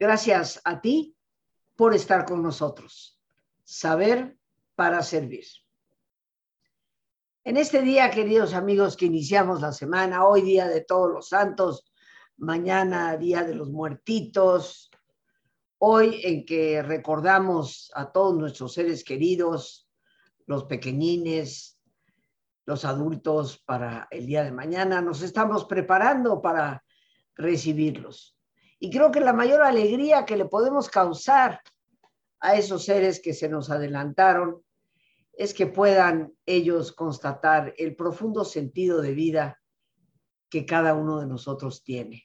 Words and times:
Gracias 0.00 0.62
a 0.64 0.80
ti 0.80 1.14
por 1.76 1.94
estar 1.94 2.24
con 2.24 2.42
nosotros. 2.42 3.20
Saber 3.64 4.38
para 4.74 5.02
servir. 5.02 5.44
En 7.44 7.58
este 7.58 7.82
día, 7.82 8.10
queridos 8.10 8.54
amigos, 8.54 8.96
que 8.96 9.04
iniciamos 9.04 9.60
la 9.60 9.72
semana, 9.72 10.26
hoy 10.26 10.40
día 10.40 10.68
de 10.68 10.80
todos 10.80 11.12
los 11.12 11.28
santos, 11.28 11.92
mañana 12.38 13.14
día 13.18 13.44
de 13.44 13.54
los 13.54 13.68
muertitos, 13.68 14.90
hoy 15.76 16.22
en 16.24 16.46
que 16.46 16.80
recordamos 16.82 17.92
a 17.94 18.10
todos 18.10 18.34
nuestros 18.34 18.72
seres 18.72 19.04
queridos, 19.04 19.86
los 20.46 20.64
pequeñines, 20.64 21.78
los 22.64 22.86
adultos 22.86 23.58
para 23.58 24.08
el 24.10 24.24
día 24.24 24.44
de 24.44 24.52
mañana, 24.52 25.02
nos 25.02 25.20
estamos 25.20 25.66
preparando 25.66 26.40
para 26.40 26.82
recibirlos. 27.34 28.39
Y 28.80 28.90
creo 28.90 29.12
que 29.12 29.20
la 29.20 29.34
mayor 29.34 29.62
alegría 29.62 30.24
que 30.24 30.38
le 30.38 30.46
podemos 30.46 30.88
causar 30.88 31.60
a 32.40 32.56
esos 32.56 32.86
seres 32.86 33.20
que 33.20 33.34
se 33.34 33.48
nos 33.48 33.70
adelantaron 33.70 34.64
es 35.34 35.52
que 35.52 35.66
puedan 35.66 36.32
ellos 36.46 36.92
constatar 36.92 37.74
el 37.76 37.94
profundo 37.94 38.44
sentido 38.44 39.02
de 39.02 39.12
vida 39.12 39.60
que 40.48 40.64
cada 40.64 40.94
uno 40.94 41.20
de 41.20 41.26
nosotros 41.26 41.84
tiene, 41.84 42.24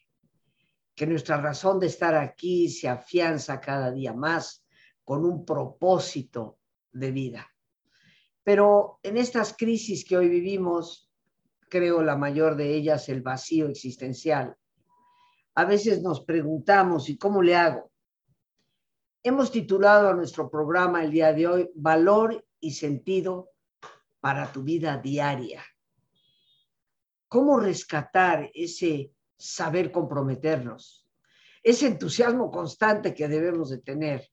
que 0.96 1.06
nuestra 1.06 1.42
razón 1.42 1.80
de 1.80 1.88
estar 1.88 2.16
aquí 2.16 2.70
se 2.70 2.88
afianza 2.88 3.60
cada 3.60 3.92
día 3.92 4.14
más 4.14 4.66
con 5.04 5.26
un 5.26 5.46
propósito 5.46 6.58
de 6.92 7.12
vida. 7.12 7.48
Pero 8.44 9.00
en 9.04 9.18
estas 9.18 9.56
crisis 9.58 10.06
que 10.06 10.18
hoy 10.18 10.30
vivimos, 10.30 11.12
creo 11.70 12.02
la 12.02 12.16
mayor 12.16 12.56
de 12.56 12.74
ellas 12.74 13.10
el 13.10 13.22
vacío 13.22 13.68
existencial, 13.68 14.56
a 15.56 15.66
veces 15.66 16.02
nos 16.02 16.22
preguntamos, 16.22 17.10
¿y 17.10 17.18
cómo 17.18 17.42
le 17.42 17.56
hago? 17.56 17.92
Hemos 19.24 19.52
titulado 19.52 20.10
a 20.10 20.14
nuestro 20.14 20.50
programa 20.50 21.04
el 21.04 21.12
día 21.12 21.34
de 21.34 21.48
hoy 21.48 21.70
Valor 21.74 22.46
y 22.60 22.72
sentido 22.72 23.52
para 24.20 24.52
tu 24.52 24.64
vida 24.64 24.98
diaria. 24.98 25.64
¿Cómo 27.28 27.60
rescatar 27.60 28.52
ese 28.54 29.12
saber 29.38 29.92
comprometernos? 29.92 31.08
Ese 31.64 31.88
entusiasmo 31.88 32.52
constante 32.52 33.16
que 33.16 33.28
debemos 33.28 33.70
de 33.70 33.80
tener 33.80 34.30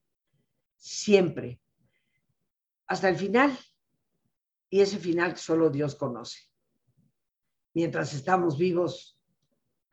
siempre, 0.75 1.59
hasta 2.85 3.09
el 3.09 3.15
final. 3.15 3.57
Y 4.69 4.81
ese 4.81 4.97
final 4.97 5.33
que 5.33 5.39
solo 5.39 5.69
Dios 5.69 5.95
conoce. 5.95 6.39
Mientras 7.73 8.13
estamos 8.13 8.57
vivos, 8.57 9.12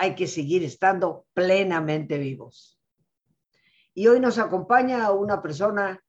hay 0.01 0.15
que 0.15 0.27
seguir 0.27 0.65
estando 0.65 1.27
plenamente 1.34 2.17
vivos. 2.17 2.81
Y 3.93 4.06
hoy 4.06 4.19
nos 4.19 4.39
acompaña 4.39 5.12
una 5.12 5.43
persona 5.43 6.03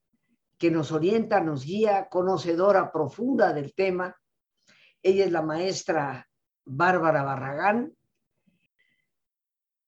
que 0.58 0.72
nos 0.72 0.94
orienta, 0.94 1.42
nos 1.42 1.66
guía, 1.66 2.08
conocedora 2.10 2.90
profunda 2.90 3.52
del 3.52 3.74
tema. 3.74 4.16
Ella 5.04 5.26
es 5.26 5.32
la 5.34 5.42
maestra 5.42 6.26
Bárbara 6.64 7.24
Barragán. 7.24 7.94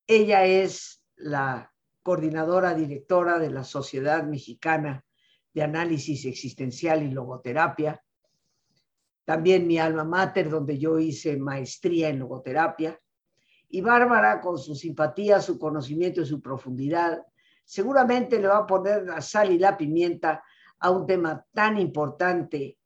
Ella 0.06 0.44
es 0.48 1.02
la 1.16 1.72
coordinadora 2.02 2.74
directora 2.74 3.40
de 3.40 3.52
la 3.52 3.64
Sociedad 3.64 4.26
Mexicana 4.26 5.06
de 5.54 5.64
Análisis 5.64 6.26
Existencial 6.26 7.04
y 7.04 7.12
Logoterapia. 7.12 8.04
También 9.24 9.66
mi 9.66 9.80
alma 9.80 10.04
mater, 10.04 10.50
donde 10.50 10.78
yo 10.78 11.00
hice 11.00 11.38
maestría 11.38 12.10
en 12.10 12.20
logoterapia. 12.20 13.00
Y 13.74 13.82
Bárbara, 13.82 14.40
con 14.40 14.60
su 14.60 14.76
simpatía, 14.76 15.42
su 15.42 15.58
conocimiento 15.58 16.22
y 16.22 16.28
su 16.28 16.40
profundidad, 16.44 17.26
seguramente 17.66 18.40
le 18.40 18.48
va 18.48 18.58
a 18.58 18.68
poner 18.68 19.02
la 19.02 19.20
sal 19.20 19.52
y 19.52 19.58
la 19.58 19.76
pimienta 19.76 20.44
a 20.78 20.92
un 20.92 21.08
tema 21.08 21.44
tan 21.54 21.80
importante, 21.80 22.78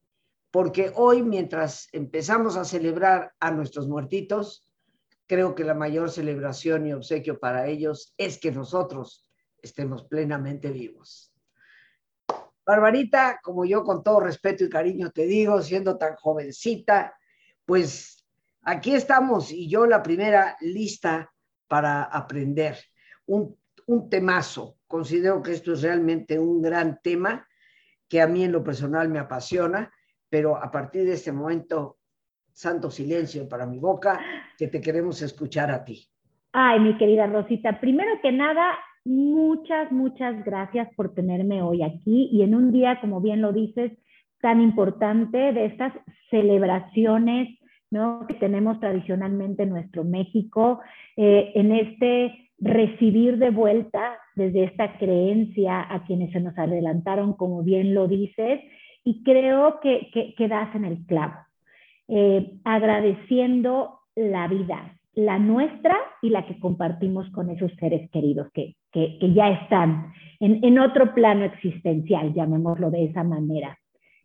porque 0.49 0.93
hoy, 0.95 1.23
mientras 1.23 1.89
empezamos 1.91 2.55
a 2.55 2.63
celebrar 2.63 3.33
a 3.41 3.51
nuestros 3.51 3.89
muertitos, 3.89 4.65
creo 5.25 5.55
que 5.55 5.65
la 5.65 5.73
mayor 5.73 6.09
celebración 6.09 6.87
y 6.87 6.93
obsequio 6.93 7.37
para 7.37 7.67
ellos 7.67 8.13
es 8.17 8.39
que 8.39 8.53
nosotros 8.53 9.27
estemos 9.61 10.05
plenamente 10.05 10.71
vivos. 10.71 11.33
Barbarita, 12.65 13.41
como 13.43 13.65
yo 13.65 13.83
con 13.83 14.03
todo 14.03 14.21
respeto 14.21 14.63
y 14.63 14.69
cariño 14.69 15.11
te 15.11 15.25
digo, 15.25 15.61
siendo 15.61 15.97
tan 15.97 16.15
jovencita, 16.15 17.13
pues 17.65 18.16
Aquí 18.69 18.93
estamos 18.93 19.53
y 19.53 19.69
yo 19.69 19.85
la 19.85 20.03
primera 20.03 20.57
lista 20.59 21.31
para 21.69 22.03
aprender. 22.03 22.75
Un, 23.25 23.55
temazo. 24.09 24.75
Considero 24.85 25.41
que 25.41 25.51
esto 25.51 25.71
es 25.71 25.81
realmente 25.81 26.37
un 26.37 26.61
gran 26.61 26.99
tema 27.01 27.47
que 28.09 28.19
a 28.19 28.27
mí 28.27 28.43
en 28.43 28.51
lo 28.51 28.65
personal 28.65 29.07
me 29.07 29.19
apasiona, 29.19 29.89
pero 30.27 30.57
a 30.57 30.69
partir 30.69 31.05
de 31.05 31.13
este 31.13 31.31
momento, 31.31 31.99
santo 32.51 32.91
silencio 32.91 33.47
para 33.47 33.65
mi 33.65 33.79
boca, 33.79 34.19
que 34.57 34.67
te 34.67 34.81
queremos 34.81 35.21
escuchar 35.21 35.71
a 35.71 35.85
ti. 35.85 36.05
Ay, 36.51 36.81
mi 36.81 36.97
querida 36.97 37.25
Rosita, 37.25 37.79
primero 37.79 38.19
que 38.21 38.33
nada, 38.33 38.77
muchas, 39.05 39.93
muchas 39.93 40.43
gracias 40.43 40.93
por 40.97 41.13
tenerme 41.13 41.61
hoy 41.61 41.83
aquí 41.83 42.27
y 42.33 42.41
en 42.41 42.53
un 42.53 42.73
día, 42.73 42.99
como 42.99 43.21
bien 43.21 43.41
lo 43.41 43.53
dices, 43.53 43.93
tan 44.41 44.59
importante 44.59 45.53
de 45.53 45.67
estas 45.67 45.93
celebraciones 46.29 47.56
¿no? 47.91 48.25
que 48.27 48.33
tenemos 48.35 48.79
tradicionalmente 48.79 49.63
en 49.63 49.69
nuestro 49.69 50.03
México, 50.03 50.79
eh, 51.15 51.51
en 51.55 51.71
este 51.71 52.49
recibir 52.59 53.37
de 53.37 53.51
vuelta 53.51 54.17
desde 54.35 54.63
esta 54.63 54.97
creencia 54.97 55.85
a 55.93 56.03
quienes 56.05 56.31
se 56.31 56.39
nos 56.39 56.57
adelantaron, 56.57 57.33
como 57.33 57.63
bien 57.63 57.93
lo 57.93 58.07
dices, 58.07 58.61
y 59.03 59.23
creo 59.23 59.79
que, 59.79 60.09
que, 60.35 60.47
das 60.47 60.73
en 60.75 60.85
el 60.85 61.05
clavo, 61.05 61.35
eh, 62.07 62.51
agradeciendo 62.63 63.99
la 64.15 64.47
vida, 64.47 64.97
la 65.13 65.39
nuestra 65.39 65.97
y 66.21 66.29
la 66.29 66.45
que 66.45 66.59
compartimos 66.59 67.29
con 67.29 67.49
esos 67.49 67.71
seres 67.79 68.09
queridos 68.11 68.49
que, 68.53 68.75
que, 68.91 69.17
que 69.19 69.33
ya 69.33 69.49
están 69.49 70.11
en, 70.39 70.63
en, 70.63 70.79
otro 70.79 71.13
plano 71.13 71.45
existencial, 71.45 72.33
llamémoslo 72.33 72.91
de 72.91 73.05
esa 73.05 73.23
manera. 73.23 73.77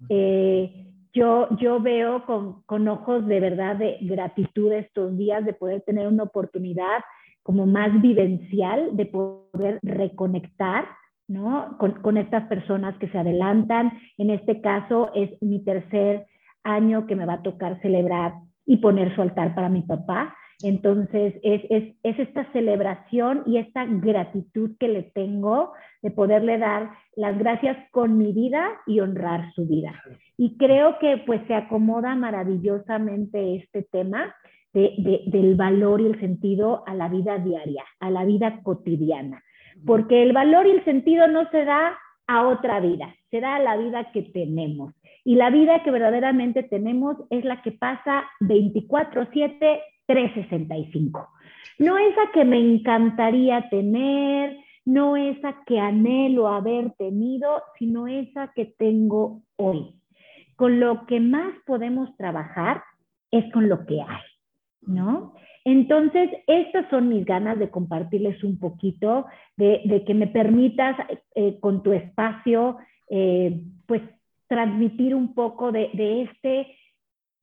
Eh, 0.08 0.91
yo, 1.12 1.48
yo 1.58 1.80
veo 1.80 2.24
con, 2.24 2.62
con, 2.62 2.88
ojos 2.88 3.26
de 3.26 3.40
verdad 3.40 3.76
de 3.76 3.98
gratitud 4.00 4.72
estos 4.72 5.16
días 5.16 5.44
de 5.44 5.52
poder 5.52 5.82
tener 5.82 6.06
una 6.08 6.24
oportunidad 6.24 7.00
como 7.42 7.66
más 7.66 8.00
vivencial, 8.00 8.96
de 8.96 9.06
poder 9.06 9.78
reconectar 9.82 10.86
¿no? 11.28 11.76
con, 11.78 11.92
con 12.02 12.16
estas 12.16 12.46
personas 12.48 12.96
que 12.98 13.08
se 13.08 13.18
adelantan. 13.18 13.92
En 14.16 14.30
este 14.30 14.60
caso 14.60 15.10
es 15.14 15.30
mi 15.42 15.62
tercer 15.64 16.26
año 16.64 17.06
que 17.06 17.16
me 17.16 17.26
va 17.26 17.34
a 17.34 17.42
tocar 17.42 17.80
celebrar 17.82 18.34
y 18.64 18.78
poner 18.78 19.14
su 19.14 19.22
altar 19.22 19.54
para 19.54 19.68
mi 19.68 19.82
papá. 19.82 20.34
Entonces, 20.62 21.34
es, 21.42 21.62
es, 21.70 21.94
es, 22.02 22.18
esta 22.18 22.50
celebración 22.52 23.42
y 23.46 23.58
esta 23.58 23.84
gratitud 23.84 24.72
que 24.78 24.88
le 24.88 25.02
tengo 25.02 25.72
de 26.02 26.10
poderle 26.10 26.58
dar 26.58 26.90
las 27.16 27.38
gracias 27.38 27.76
con 27.90 28.18
mi 28.18 28.32
vida 28.32 28.68
y 28.86 29.00
honrar 29.00 29.52
su 29.54 29.66
vida. 29.66 29.92
Y 30.36 30.56
creo 30.56 30.98
que 30.98 31.18
pues 31.26 31.40
se 31.46 31.54
acomoda 31.54 32.14
maravillosamente 32.14 33.56
este 33.56 33.82
tema 33.82 34.34
de, 34.72 34.94
de, 34.98 35.22
del 35.26 35.54
valor 35.54 36.00
y 36.00 36.06
el 36.06 36.20
sentido 36.20 36.84
a 36.86 36.94
la 36.94 37.08
vida 37.08 37.38
diaria, 37.38 37.84
a 38.00 38.10
la 38.10 38.24
vida 38.24 38.60
cotidiana. 38.62 39.42
Porque 39.86 40.22
el 40.22 40.32
valor 40.32 40.66
y 40.66 40.70
el 40.70 40.84
sentido 40.84 41.28
no 41.28 41.48
se 41.50 41.64
da 41.64 41.98
a 42.26 42.46
otra 42.46 42.80
vida, 42.80 43.14
se 43.30 43.40
da 43.40 43.56
a 43.56 43.60
la 43.60 43.76
vida 43.76 44.10
que 44.12 44.22
tenemos. 44.22 44.94
Y 45.24 45.36
la 45.36 45.50
vida 45.50 45.82
que 45.82 45.90
verdaderamente 45.90 46.62
tenemos 46.62 47.16
es 47.30 47.44
la 47.44 47.62
que 47.62 47.72
pasa 47.72 48.24
24/7 48.40 49.80
365. 50.12 51.28
No 51.78 51.98
esa 51.98 52.30
que 52.32 52.44
me 52.44 52.58
encantaría 52.58 53.68
tener, 53.70 54.56
no 54.84 55.16
esa 55.16 55.64
que 55.66 55.80
anhelo 55.80 56.48
haber 56.48 56.92
tenido, 56.92 57.62
sino 57.78 58.06
esa 58.06 58.52
que 58.54 58.66
tengo 58.66 59.42
hoy. 59.56 59.94
Con 60.56 60.80
lo 60.80 61.06
que 61.06 61.20
más 61.20 61.54
podemos 61.66 62.14
trabajar 62.16 62.82
es 63.30 63.50
con 63.52 63.68
lo 63.68 63.86
que 63.86 64.00
hay, 64.00 64.22
¿no? 64.82 65.34
Entonces, 65.64 66.28
estas 66.46 66.88
son 66.90 67.08
mis 67.08 67.24
ganas 67.24 67.58
de 67.58 67.70
compartirles 67.70 68.42
un 68.42 68.58
poquito, 68.58 69.26
de, 69.56 70.02
que 70.06 70.14
me 70.14 70.26
permitas 70.26 70.96
eh, 71.34 71.58
con 71.60 71.82
tu 71.82 71.92
espacio, 71.92 72.78
eh, 73.08 73.60
pues 73.86 74.02
transmitir 74.48 75.14
un 75.14 75.34
poco 75.34 75.72
de, 75.72 75.90
de 75.94 76.22
este 76.22 76.76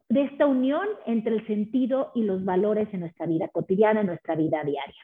de 0.10 0.24
esta 0.24 0.46
unión 0.48 0.86
entre 1.06 1.36
el 1.36 1.48
sentido 1.48 2.12
y 2.16 2.24
los 2.24 2.44
valores 2.44 2.88
en 2.94 3.02
nuestra 3.02 3.28
vida 3.28 3.48
cotidiana, 3.48 4.02
en 4.02 4.08
nuestra 4.08 4.36
vida 4.36 4.64
diaria. 4.64 5.04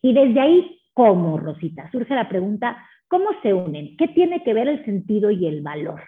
Y 0.00 0.12
desde 0.14 0.40
ahí, 0.40 0.80
¿cómo, 0.94 1.38
Rosita? 1.38 1.90
Surge 1.92 2.14
la 2.14 2.28
pregunta, 2.28 2.76
¿cómo 3.08 3.28
se 3.42 3.52
unen? 3.52 3.96
¿Qué 3.96 4.08
tiene 4.08 4.42
que 4.42 4.54
ver 4.54 4.68
el 4.68 4.84
sentido 4.84 5.30
y 5.30 5.46
el 5.46 5.62
valor? 5.62 6.02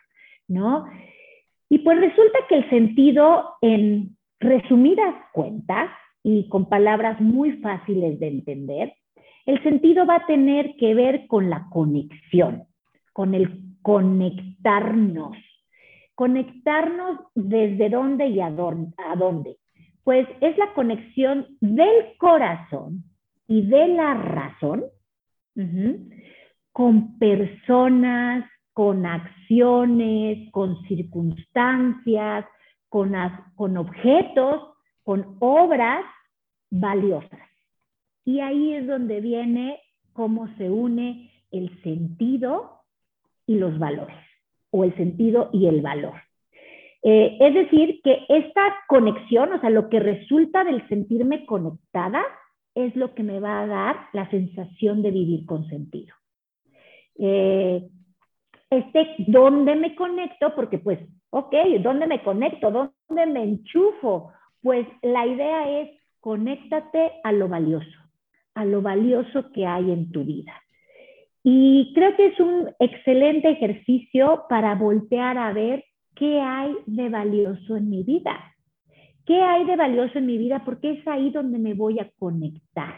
¿No? 0.48 0.86
Y 1.68 1.78
pues 1.78 2.00
resulta 2.00 2.38
que 2.48 2.56
el 2.56 2.70
sentido, 2.70 3.56
en 3.60 4.16
resumidas 4.40 5.14
cuentas 5.32 5.90
y 6.22 6.48
con 6.48 6.68
palabras 6.68 7.20
muy 7.20 7.52
fáciles 7.58 8.18
de 8.18 8.28
entender, 8.28 8.94
El 9.46 9.62
sentido 9.62 10.06
va 10.06 10.16
a 10.16 10.26
tener 10.26 10.74
que 10.76 10.94
ver 10.94 11.26
con 11.26 11.50
la 11.50 11.66
conexión, 11.70 12.64
con 13.12 13.34
el 13.34 13.60
conectarnos. 13.82 15.36
Conectarnos 16.14 17.20
desde 17.34 17.90
dónde 17.90 18.28
y 18.28 18.40
a 18.40 18.50
dónde. 18.50 19.56
Pues 20.02 20.28
es 20.40 20.56
la 20.58 20.72
conexión 20.74 21.46
del 21.60 22.16
corazón 22.18 23.04
y 23.48 23.66
de 23.66 23.88
la 23.88 24.14
razón 24.14 24.84
con 26.72 27.18
personas, 27.18 28.44
con 28.72 29.06
acciones, 29.06 30.50
con 30.50 30.82
circunstancias, 30.88 32.44
con, 32.88 33.76
objetos, 33.76 34.62
con 35.02 35.36
obras 35.40 36.04
valiosas. 36.70 37.48
Y 38.24 38.40
ahí 38.40 38.74
es 38.74 38.86
donde 38.86 39.20
viene 39.20 39.80
cómo 40.12 40.48
se 40.56 40.70
une 40.70 41.30
el 41.50 41.82
sentido 41.82 42.82
y 43.46 43.58
los 43.58 43.78
valores, 43.78 44.23
o 44.74 44.82
el 44.82 44.94
sentido 44.96 45.50
y 45.52 45.68
el 45.68 45.82
valor. 45.82 46.14
Eh, 47.04 47.36
es 47.38 47.54
decir, 47.54 48.00
que 48.02 48.24
esta 48.28 48.62
conexión, 48.88 49.52
o 49.52 49.60
sea, 49.60 49.70
lo 49.70 49.88
que 49.88 50.00
resulta 50.00 50.64
del 50.64 50.86
sentirme 50.88 51.46
conectada, 51.46 52.24
es 52.74 52.96
lo 52.96 53.14
que 53.14 53.22
me 53.22 53.38
va 53.38 53.62
a 53.62 53.66
dar 53.68 53.96
la 54.12 54.28
sensación 54.30 55.00
de 55.02 55.12
vivir 55.12 55.46
con 55.46 55.68
sentido. 55.68 56.12
Eh, 57.20 57.88
este, 58.68 59.14
¿dónde 59.28 59.76
me 59.76 59.94
conecto? 59.94 60.52
Porque 60.56 60.78
pues, 60.78 60.98
ok, 61.30 61.54
¿dónde 61.80 62.08
me 62.08 62.20
conecto? 62.24 62.72
¿Dónde 62.72 63.26
me 63.26 63.44
enchufo? 63.44 64.32
Pues 64.60 64.88
la 65.02 65.24
idea 65.24 65.82
es 65.82 65.90
conéctate 66.18 67.12
a 67.22 67.30
lo 67.30 67.46
valioso, 67.46 67.98
a 68.54 68.64
lo 68.64 68.82
valioso 68.82 69.52
que 69.52 69.66
hay 69.66 69.92
en 69.92 70.10
tu 70.10 70.24
vida. 70.24 70.63
Y 71.44 71.92
creo 71.94 72.16
que 72.16 72.26
es 72.26 72.40
un 72.40 72.70
excelente 72.80 73.50
ejercicio 73.50 74.44
para 74.48 74.74
voltear 74.74 75.38
a 75.38 75.52
ver 75.52 75.84
qué 76.16 76.40
hay 76.40 76.74
de 76.86 77.08
valioso 77.10 77.76
en 77.76 77.90
mi 77.90 78.02
vida. 78.02 78.54
¿Qué 79.26 79.40
hay 79.40 79.64
de 79.64 79.76
valioso 79.76 80.18
en 80.18 80.26
mi 80.26 80.38
vida? 80.38 80.62
Porque 80.64 80.92
es 80.92 81.06
ahí 81.06 81.30
donde 81.30 81.58
me 81.58 81.74
voy 81.74 82.00
a 82.00 82.10
conectar. 82.18 82.94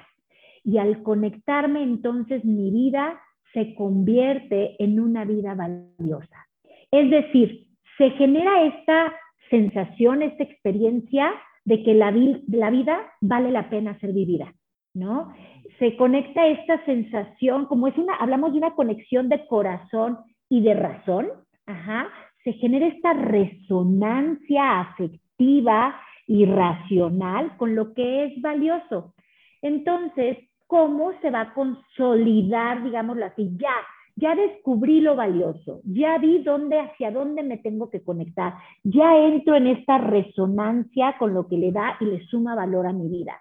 Y 0.64 0.78
al 0.78 1.02
conectarme, 1.02 1.82
entonces 1.82 2.44
mi 2.44 2.70
vida 2.70 3.20
se 3.52 3.74
convierte 3.74 4.82
en 4.82 5.00
una 5.00 5.24
vida 5.24 5.54
valiosa. 5.54 6.46
Es 6.90 7.10
decir, 7.10 7.66
se 7.98 8.10
genera 8.10 8.64
esta 8.64 9.12
sensación, 9.50 10.22
esta 10.22 10.44
experiencia 10.44 11.32
de 11.64 11.82
que 11.82 11.94
la, 11.94 12.10
vida 12.10 13.00
vale 13.20 13.50
la 13.50 13.68
pena 13.68 13.98
ser 13.98 14.12
vivida, 14.12 14.54
¿no? 14.94 15.32
Se 15.78 15.96
conecta 15.96 16.46
esta 16.46 16.84
sensación, 16.84 17.66
como 17.66 17.88
es 17.88 17.96
una, 17.98 18.14
hablamos 18.16 18.52
de 18.52 18.58
una 18.58 18.74
conexión 18.74 19.28
de 19.28 19.46
corazón 19.46 20.18
y 20.48 20.62
de 20.62 20.74
razón, 20.74 21.28
ajá, 21.66 22.08
se 22.44 22.52
genera 22.54 22.86
esta 22.86 23.12
resonancia 23.12 24.80
afectiva 24.80 26.00
y 26.26 26.46
racional 26.46 27.56
con 27.56 27.74
lo 27.74 27.92
que 27.92 28.24
es 28.24 28.40
valioso. 28.40 29.14
Entonces, 29.62 30.38
¿cómo 30.66 31.12
se 31.20 31.30
va 31.30 31.40
a 31.42 31.54
consolidar, 31.54 32.82
digámoslo 32.82 33.26
así, 33.26 33.50
ya? 33.58 33.74
Ya 34.14 34.34
descubrí 34.34 35.00
lo 35.00 35.14
valioso, 35.14 35.82
ya 35.84 36.16
vi 36.18 36.38
dónde, 36.38 36.80
hacia 36.80 37.10
dónde 37.10 37.42
me 37.42 37.58
tengo 37.58 37.90
que 37.90 38.02
conectar, 38.02 38.54
ya 38.82 39.14
entro 39.18 39.56
en 39.56 39.66
esta 39.66 39.98
resonancia 39.98 41.16
con 41.18 41.34
lo 41.34 41.46
que 41.48 41.58
le 41.58 41.70
da 41.70 41.96
y 42.00 42.06
le 42.06 42.24
suma 42.26 42.54
valor 42.54 42.86
a 42.86 42.94
mi 42.94 43.08
vida. 43.08 43.38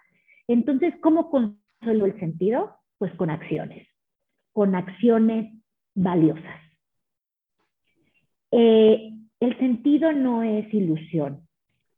Entonces, 0.49 0.93
¿cómo 1.01 1.29
consuelo 1.79 2.05
el 2.05 2.19
sentido? 2.19 2.75
Pues 2.97 3.13
con 3.15 3.29
acciones, 3.29 3.87
con 4.53 4.75
acciones 4.75 5.53
valiosas. 5.93 6.61
Eh, 8.51 9.11
el 9.39 9.59
sentido 9.59 10.13
no 10.13 10.43
es 10.43 10.73
ilusión, 10.73 11.41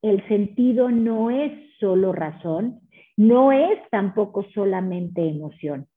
el 0.01 0.27
sentido 0.27 0.89
no 0.89 1.29
es 1.29 1.51
solo 1.79 2.13
razón, 2.13 2.79
no 3.15 3.51
es 3.51 3.79
tampoco 3.91 4.43
solamente 4.53 5.27
emoción. 5.27 5.87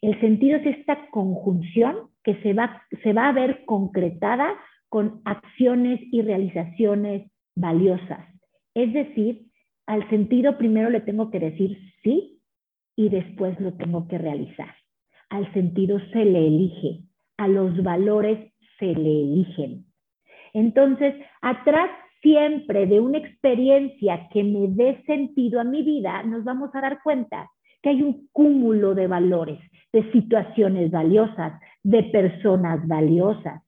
El 0.00 0.20
sentido 0.20 0.58
es 0.58 0.78
esta 0.78 1.08
conjunción 1.10 2.10
que 2.24 2.34
se 2.42 2.54
va, 2.54 2.82
se 3.02 3.12
va 3.12 3.28
a 3.28 3.32
ver 3.32 3.64
concretada 3.64 4.54
con 4.88 5.22
acciones 5.24 6.00
y 6.10 6.22
realizaciones 6.22 7.30
valiosas. 7.54 8.26
Es 8.74 8.92
decir, 8.92 9.46
al 9.86 10.08
sentido 10.10 10.58
primero 10.58 10.90
le 10.90 11.00
tengo 11.00 11.30
que 11.30 11.40
decir 11.40 11.78
sí 12.02 12.41
y 12.96 13.08
después 13.08 13.58
lo 13.60 13.72
tengo 13.74 14.06
que 14.08 14.18
realizar. 14.18 14.74
Al 15.30 15.52
sentido 15.52 15.98
se 16.12 16.24
le 16.24 16.46
elige, 16.46 17.00
a 17.36 17.48
los 17.48 17.82
valores 17.82 18.52
se 18.78 18.86
le 18.86 19.22
eligen. 19.22 19.86
Entonces, 20.52 21.14
atrás 21.40 21.90
siempre 22.20 22.86
de 22.86 23.00
una 23.00 23.18
experiencia 23.18 24.28
que 24.32 24.44
me 24.44 24.68
dé 24.68 25.02
sentido 25.06 25.60
a 25.60 25.64
mi 25.64 25.82
vida, 25.82 26.22
nos 26.22 26.44
vamos 26.44 26.74
a 26.74 26.80
dar 26.80 27.02
cuenta 27.02 27.50
que 27.82 27.90
hay 27.90 28.02
un 28.02 28.28
cúmulo 28.32 28.94
de 28.94 29.08
valores, 29.08 29.58
de 29.92 30.10
situaciones 30.12 30.90
valiosas, 30.90 31.60
de 31.82 32.04
personas 32.04 32.86
valiosas. 32.86 33.62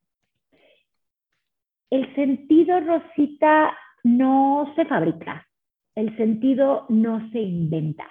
El 1.91 2.15
sentido, 2.15 2.81
Rosita, 2.81 3.76
no 4.05 4.73
se 4.76 4.85
fabrica, 4.85 5.47
el 5.94 6.17
sentido 6.17 6.87
no 6.88 7.31
se 7.31 7.41
inventa, 7.41 8.06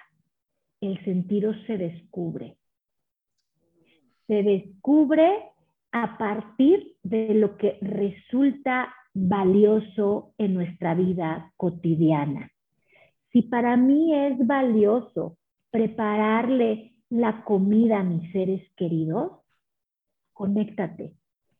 el 0.87 1.03
sentido 1.03 1.53
se 1.65 1.77
descubre. 1.77 2.57
Se 4.27 4.43
descubre 4.43 5.43
a 5.91 6.17
partir 6.17 6.95
de 7.03 7.33
lo 7.35 7.57
que 7.57 7.77
resulta 7.81 8.93
valioso 9.13 10.33
en 10.37 10.55
nuestra 10.55 10.95
vida 10.95 11.53
cotidiana. 11.57 12.51
Si 13.31 13.43
para 13.43 13.77
mí 13.77 14.13
es 14.15 14.45
valioso 14.45 15.37
prepararle 15.71 16.93
la 17.09 17.43
comida 17.43 17.99
a 17.99 18.03
mis 18.03 18.31
seres 18.31 18.61
queridos, 18.75 19.39
conéctate. 20.33 21.13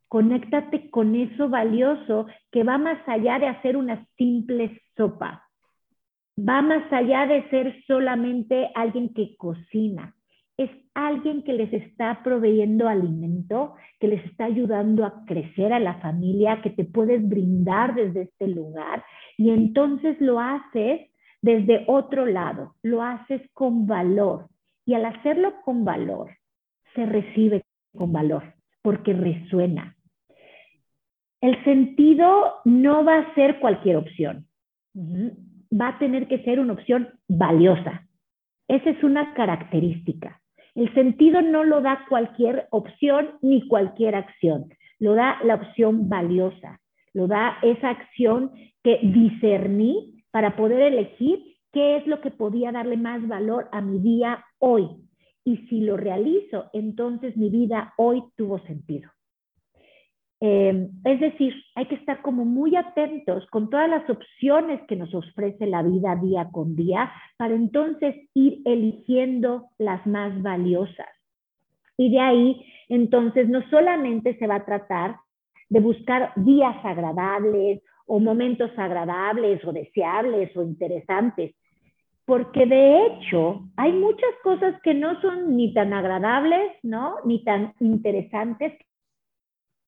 Conéctate 0.07 0.89
con 0.89 1.15
eso 1.15 1.49
valioso 1.49 2.27
que 2.51 2.63
va 2.63 2.77
más 2.77 2.99
allá 3.07 3.39
de 3.39 3.47
hacer 3.47 3.77
una 3.77 4.07
simple 4.17 4.81
sopa. 4.95 5.42
Va 6.37 6.61
más 6.61 6.91
allá 6.91 7.27
de 7.27 7.47
ser 7.49 7.83
solamente 7.85 8.69
alguien 8.75 9.13
que 9.13 9.35
cocina. 9.37 10.15
Es 10.57 10.69
alguien 10.93 11.43
que 11.43 11.53
les 11.53 11.71
está 11.73 12.21
proveyendo 12.23 12.87
alimento, 12.87 13.75
que 13.99 14.07
les 14.07 14.25
está 14.25 14.45
ayudando 14.45 15.05
a 15.05 15.25
crecer 15.25 15.73
a 15.73 15.79
la 15.79 15.95
familia, 15.95 16.61
que 16.61 16.69
te 16.69 16.85
puedes 16.85 17.27
brindar 17.27 17.95
desde 17.95 18.23
este 18.23 18.47
lugar. 18.47 19.03
Y 19.37 19.49
entonces 19.49 20.19
lo 20.19 20.39
haces 20.39 21.09
desde 21.41 21.83
otro 21.87 22.25
lado, 22.25 22.75
lo 22.81 23.03
haces 23.03 23.41
con 23.53 23.85
valor. 23.85 24.47
Y 24.85 24.95
al 24.95 25.05
hacerlo 25.05 25.53
con 25.63 25.85
valor 25.85 26.31
se 26.95 27.05
recibe 27.05 27.63
con 27.95 28.11
valor 28.11 28.53
porque 28.81 29.13
resuena. 29.13 29.95
El 31.41 31.61
sentido 31.63 32.61
no 32.63 33.03
va 33.03 33.17
a 33.19 33.35
ser 33.35 33.59
cualquier 33.59 33.97
opción, 33.97 34.47
va 35.73 35.89
a 35.89 35.99
tener 35.99 36.27
que 36.27 36.43
ser 36.43 36.59
una 36.59 36.73
opción 36.73 37.09
valiosa. 37.27 38.07
Esa 38.67 38.89
es 38.91 39.03
una 39.03 39.33
característica. 39.33 40.41
El 40.75 40.93
sentido 40.93 41.41
no 41.41 41.63
lo 41.63 41.81
da 41.81 42.05
cualquier 42.09 42.67
opción 42.71 43.31
ni 43.41 43.67
cualquier 43.67 44.15
acción, 44.15 44.69
lo 44.99 45.13
da 45.13 45.37
la 45.43 45.55
opción 45.55 46.09
valiosa, 46.09 46.79
lo 47.13 47.27
da 47.27 47.57
esa 47.61 47.89
acción 47.89 48.51
que 48.83 48.99
discerní 49.03 50.23
para 50.31 50.55
poder 50.55 50.81
elegir 50.81 51.57
qué 51.71 51.97
es 51.97 52.07
lo 52.07 52.21
que 52.21 52.31
podía 52.31 52.71
darle 52.71 52.97
más 52.97 53.27
valor 53.27 53.69
a 53.71 53.81
mi 53.81 53.99
día 53.99 54.43
hoy. 54.57 54.87
Y 55.45 55.57
si 55.67 55.81
lo 55.81 55.97
realizo, 55.97 56.69
entonces 56.73 57.37
mi 57.37 57.49
vida 57.49 57.93
hoy 57.97 58.23
tuvo 58.35 58.59
sentido. 58.59 59.11
Em, 60.45 60.89
es 61.05 61.21
decir, 61.21 61.53
hay 61.73 61.85
que 61.85 61.95
estar 61.95 62.21
como 62.21 62.43
muy 62.43 62.75
atentos 62.75 63.47
con 63.47 63.69
todas 63.69 63.89
las 63.89 64.09
opciones 64.09 64.81
que 64.89 64.97
nos 64.97 65.15
ofrece 65.15 65.65
la 65.67 65.81
vida 65.81 66.17
día 66.17 66.49
con 66.51 66.75
día 66.75 67.13
para 67.37 67.55
entonces 67.55 68.13
ir 68.33 68.59
eligiendo 68.65 69.69
las 69.77 70.05
más 70.05 70.41
valiosas. 70.41 71.07
Y 71.95 72.11
de 72.11 72.19
ahí, 72.19 72.65
entonces, 72.89 73.47
no 73.47 73.61
solamente 73.69 74.37
se 74.37 74.45
va 74.45 74.55
a 74.55 74.65
tratar 74.65 75.15
de 75.69 75.79
buscar 75.79 76.33
días 76.35 76.75
agradables 76.83 77.81
o 78.05 78.19
momentos 78.19 78.69
agradables 78.75 79.63
o 79.63 79.71
deseables 79.71 80.53
o 80.57 80.63
interesantes, 80.63 81.55
porque 82.25 82.65
de 82.65 83.05
hecho 83.05 83.61
hay 83.77 83.93
muchas 83.93 84.35
cosas 84.43 84.75
que 84.81 84.93
no 84.93 85.21
son 85.21 85.55
ni 85.55 85.73
tan 85.73 85.93
agradables, 85.93 86.73
¿no? 86.83 87.15
Ni 87.23 87.45
tan 87.45 87.73
interesantes 87.79 88.73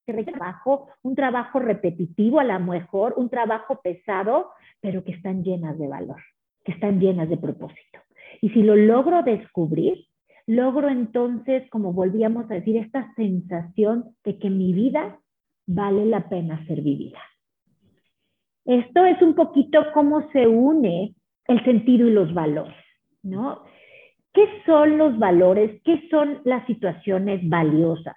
trabajo, 0.05 0.87
un 1.01 1.15
trabajo 1.15 1.59
repetitivo 1.59 2.39
a 2.39 2.43
lo 2.43 2.59
mejor, 2.59 3.13
un 3.17 3.29
trabajo 3.29 3.81
pesado, 3.81 4.51
pero 4.81 5.03
que 5.03 5.11
están 5.11 5.43
llenas 5.43 5.77
de 5.77 5.87
valor, 5.87 6.21
que 6.63 6.71
están 6.71 6.99
llenas 6.99 7.29
de 7.29 7.37
propósito. 7.37 7.99
Y 8.41 8.49
si 8.49 8.63
lo 8.63 8.75
logro 8.75 9.23
descubrir, 9.23 10.05
logro 10.47 10.89
entonces, 10.89 11.69
como 11.69 11.93
volvíamos 11.93 12.49
a 12.49 12.55
decir, 12.55 12.77
esta 12.77 13.13
sensación 13.15 14.15
de 14.23 14.37
que 14.37 14.49
mi 14.49 14.73
vida 14.73 15.19
vale 15.65 16.05
la 16.05 16.29
pena 16.29 16.65
ser 16.67 16.81
vivida. 16.81 17.19
Esto 18.65 19.05
es 19.05 19.21
un 19.21 19.35
poquito 19.35 19.79
cómo 19.93 20.29
se 20.31 20.47
une 20.47 21.15
el 21.47 21.63
sentido 21.63 22.07
y 22.07 22.11
los 22.11 22.33
valores, 22.33 22.75
¿no? 23.23 23.63
¿Qué 24.33 24.47
son 24.65 24.97
los 24.97 25.17
valores? 25.17 25.81
¿Qué 25.83 26.07
son 26.09 26.41
las 26.43 26.65
situaciones 26.65 27.47
valiosas? 27.47 28.15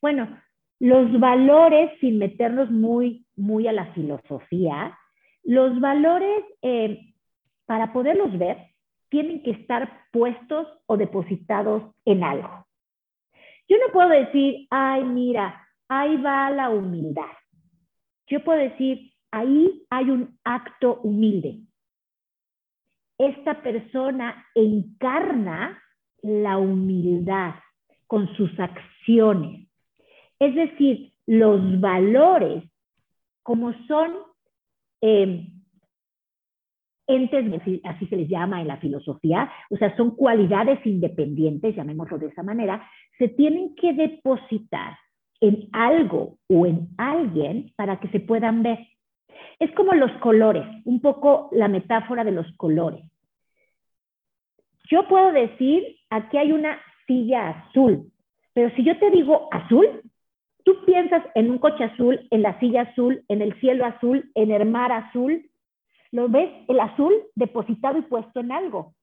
Bueno, 0.00 0.40
los 0.80 1.20
valores, 1.20 1.92
sin 2.00 2.18
meternos 2.18 2.70
muy, 2.70 3.26
muy 3.36 3.68
a 3.68 3.72
la 3.72 3.92
filosofía, 3.92 4.98
los 5.44 5.78
valores, 5.78 6.44
eh, 6.62 7.14
para 7.66 7.92
poderlos 7.92 8.36
ver, 8.38 8.56
tienen 9.10 9.42
que 9.42 9.50
estar 9.50 9.90
puestos 10.10 10.66
o 10.86 10.96
depositados 10.96 11.94
en 12.04 12.24
algo. 12.24 12.66
Yo 13.68 13.76
no 13.78 13.92
puedo 13.92 14.08
decir, 14.08 14.66
ay, 14.70 15.04
mira, 15.04 15.68
ahí 15.88 16.16
va 16.16 16.50
la 16.50 16.70
humildad. 16.70 17.30
Yo 18.26 18.42
puedo 18.42 18.58
decir, 18.58 19.12
ahí 19.30 19.86
hay 19.90 20.10
un 20.10 20.38
acto 20.44 21.00
humilde. 21.02 21.60
Esta 23.18 23.62
persona 23.62 24.46
encarna 24.54 25.80
la 26.22 26.58
humildad 26.58 27.54
con 28.06 28.34
sus 28.34 28.50
acciones. 28.58 29.69
Es 30.40 30.54
decir, 30.54 31.12
los 31.26 31.80
valores, 31.80 32.64
como 33.42 33.72
son 33.86 34.12
eh, 35.02 35.46
entes, 37.06 37.80
así 37.84 38.06
se 38.06 38.16
les 38.16 38.28
llama 38.28 38.60
en 38.60 38.68
la 38.68 38.78
filosofía, 38.78 39.50
o 39.68 39.76
sea, 39.76 39.94
son 39.96 40.16
cualidades 40.16 40.84
independientes, 40.86 41.76
llamémoslo 41.76 42.18
de 42.18 42.28
esa 42.28 42.42
manera, 42.42 42.88
se 43.18 43.28
tienen 43.28 43.74
que 43.74 43.92
depositar 43.92 44.96
en 45.40 45.68
algo 45.72 46.38
o 46.48 46.66
en 46.66 46.88
alguien 46.96 47.72
para 47.76 48.00
que 48.00 48.08
se 48.08 48.20
puedan 48.20 48.62
ver. 48.62 48.78
Es 49.58 49.70
como 49.72 49.92
los 49.92 50.12
colores, 50.20 50.64
un 50.84 51.00
poco 51.00 51.50
la 51.52 51.68
metáfora 51.68 52.24
de 52.24 52.32
los 52.32 52.50
colores. 52.56 53.04
Yo 54.90 55.06
puedo 55.06 55.32
decir, 55.32 55.96
aquí 56.08 56.38
hay 56.38 56.52
una 56.52 56.78
silla 57.06 57.50
azul, 57.50 58.10
pero 58.54 58.74
si 58.74 58.84
yo 58.84 58.98
te 58.98 59.10
digo 59.10 59.48
azul, 59.52 60.02
tú 60.64 60.84
piensas 60.84 61.24
en 61.34 61.50
un 61.50 61.58
coche 61.58 61.84
azul, 61.84 62.26
en 62.30 62.42
la 62.42 62.58
silla 62.60 62.82
azul, 62.82 63.24
en 63.28 63.42
el 63.42 63.58
cielo 63.60 63.84
azul, 63.84 64.30
en 64.34 64.50
el 64.50 64.68
mar 64.68 64.92
azul, 64.92 65.50
lo 66.12 66.28
ves 66.28 66.50
el 66.68 66.80
azul 66.80 67.14
depositado 67.34 67.98
y 67.98 68.02
puesto 68.02 68.40
en 68.40 68.52
algo. 68.52 68.94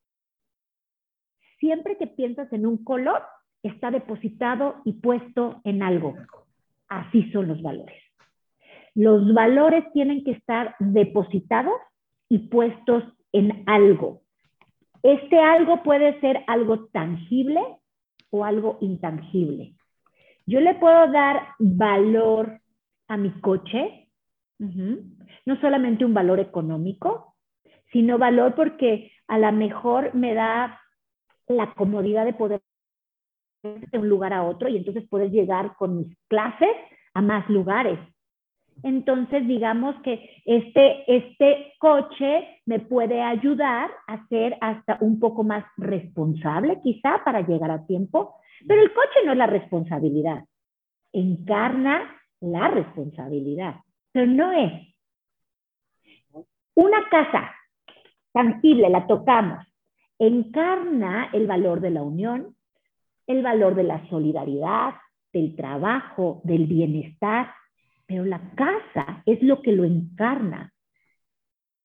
Siempre 1.59 1.97
que 1.97 2.07
piensas 2.07 2.51
en 2.53 2.65
un 2.65 2.83
color, 2.83 3.23
está 3.63 3.91
depositado 3.91 4.81
y 4.85 4.93
puesto 4.93 5.61
en 5.63 5.81
algo. 5.81 6.15
Así 6.87 7.29
son 7.31 7.47
los 7.47 7.61
valores. 7.61 8.01
Los 8.93 9.33
valores 9.33 9.85
tienen 9.93 10.23
que 10.23 10.31
estar 10.31 10.75
depositados 10.79 11.75
y 12.29 12.39
puestos 12.49 13.03
en 13.31 13.63
algo. 13.67 14.21
Este 15.03 15.39
algo 15.39 15.83
puede 15.83 16.19
ser 16.19 16.43
algo 16.47 16.85
tangible 16.87 17.61
o 18.29 18.43
algo 18.43 18.77
intangible. 18.81 19.76
Yo 20.47 20.61
le 20.61 20.75
puedo 20.75 21.11
dar 21.11 21.49
valor 21.59 22.61
a 23.09 23.17
mi 23.17 23.31
coche, 23.41 24.07
no 24.57 25.59
solamente 25.61 26.05
un 26.05 26.13
valor 26.13 26.39
económico, 26.39 27.35
sino 27.91 28.17
valor 28.17 28.55
porque 28.55 29.11
a 29.27 29.37
lo 29.37 29.51
mejor 29.51 30.15
me 30.15 30.33
da 30.33 30.79
la 31.47 31.73
comodidad 31.73 32.25
de 32.25 32.33
poder 32.33 32.61
de 33.63 33.97
un 33.97 34.07
lugar 34.07 34.33
a 34.33 34.43
otro 34.43 34.69
y 34.69 34.77
entonces 34.77 35.05
puedes 35.09 35.31
llegar 35.31 35.75
con 35.75 35.97
mis 35.97 36.17
clases 36.29 36.69
a 37.13 37.21
más 37.21 37.49
lugares. 37.49 37.99
Entonces, 38.83 39.45
digamos 39.47 39.95
que 40.01 40.41
este, 40.45 41.03
este 41.13 41.73
coche 41.79 42.61
me 42.65 42.79
puede 42.79 43.21
ayudar 43.21 43.89
a 44.07 44.25
ser 44.27 44.57
hasta 44.61 44.97
un 45.01 45.19
poco 45.19 45.43
más 45.43 45.65
responsable, 45.77 46.79
quizá, 46.83 47.23
para 47.25 47.41
llegar 47.41 47.71
a 47.71 47.85
tiempo, 47.85 48.35
pero 48.67 48.81
el 48.81 48.93
coche 48.93 49.25
no 49.25 49.31
es 49.31 49.37
la 49.37 49.47
responsabilidad, 49.47 50.43
encarna 51.13 52.15
la 52.41 52.67
responsabilidad, 52.67 53.75
pero 54.11 54.27
no 54.27 54.51
es. 54.51 54.95
Una 56.75 57.07
casa 57.09 57.55
tangible, 58.31 58.89
la 58.89 59.07
tocamos, 59.07 59.65
encarna 60.19 61.29
el 61.33 61.47
valor 61.47 61.79
de 61.81 61.89
la 61.89 62.03
unión, 62.03 62.55
el 63.25 63.41
valor 63.41 63.75
de 63.75 63.83
la 63.83 64.07
solidaridad, 64.09 64.95
del 65.33 65.55
trabajo, 65.55 66.41
del 66.43 66.67
bienestar, 66.67 67.51
pero 68.05 68.25
la 68.25 68.51
casa 68.55 69.23
es 69.25 69.41
lo 69.41 69.61
que 69.61 69.71
lo 69.71 69.83
encarna. 69.83 70.71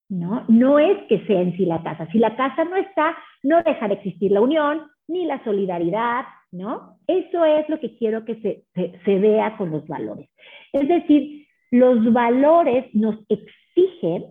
¿no? 0.09 0.45
No 0.49 0.79
es 0.79 0.99
que 1.09 1.27
sea 1.27 1.41
en 1.41 1.57
sí 1.57 1.65
la 1.65 1.83
casa. 1.83 2.07
Si 2.13 2.19
la 2.19 2.37
casa 2.37 2.65
no 2.65 2.77
está, 2.77 3.17
no 3.43 3.63
deja 3.63 3.89
de 3.89 3.95
existir 3.95 4.31
la 4.31 4.43
unión, 4.43 4.83
ni 5.09 5.25
la 5.25 5.43
solidaridad, 5.43 6.27
¿no? 6.53 6.99
Eso 7.07 7.45
es 7.45 7.69
lo 7.69 7.81
que 7.81 7.97
quiero 7.97 8.25
que 8.25 8.37
se, 8.37 8.65
se 9.05 9.19
vea 9.19 9.57
con 9.57 9.71
los 9.71 9.87
valores. 9.89 10.29
Es 10.73 10.87
decir, 10.87 11.47
los 11.71 12.13
valores 12.13 12.95
nos 12.95 13.17
exigen 13.29 14.27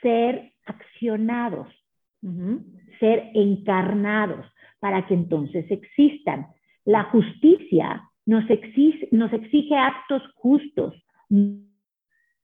ser 0.00 0.52
accionados, 0.66 1.68
ser 2.98 3.30
encarnados 3.34 4.46
para 4.80 5.06
que 5.06 5.14
entonces 5.14 5.70
existan. 5.70 6.46
La 6.84 7.04
justicia 7.04 8.02
nos 8.26 8.48
exige, 8.48 9.08
nos 9.10 9.32
exige 9.32 9.76
actos 9.76 10.22
justos, 10.36 10.94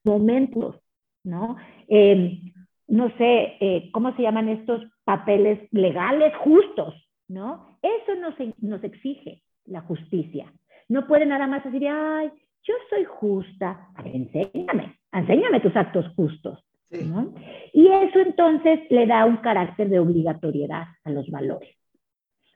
momentos, 0.05 0.77
¿no? 1.25 1.57
Em, 1.89 2.53
no 2.87 3.09
sé, 3.17 3.57
eh, 3.61 3.91
¿cómo 3.93 4.15
se 4.17 4.23
llaman 4.23 4.49
estos 4.49 4.83
papeles 5.05 5.61
legales 5.73 6.35
justos, 6.37 6.95
¿no? 7.29 7.79
Eso 7.83 8.15
nos, 8.17 8.35
nos 8.59 8.83
exige 8.83 9.43
la 9.67 9.83
justicia. 9.83 10.53
No 10.89 11.07
puede 11.07 11.27
nada 11.27 11.47
más 11.47 11.63
decir, 11.65 11.87
ay, 11.87 12.31
yo 12.63 12.75
soy 12.91 13.05
justa. 13.05 13.89
enséñame, 14.05 14.99
enséñame 15.13 15.61
tus 15.61 15.77
actos 15.77 16.07
justos. 16.15 16.65
Y 16.91 17.87
eso 17.87 18.19
entonces 18.21 18.81
le 18.91 19.07
da 19.07 19.27
un 19.27 19.39
carácter 19.39 19.91
de 19.91 19.99
obligatoriedad 19.99 20.87
a 21.05 21.11
los 21.11 21.29
valores. 21.31 21.77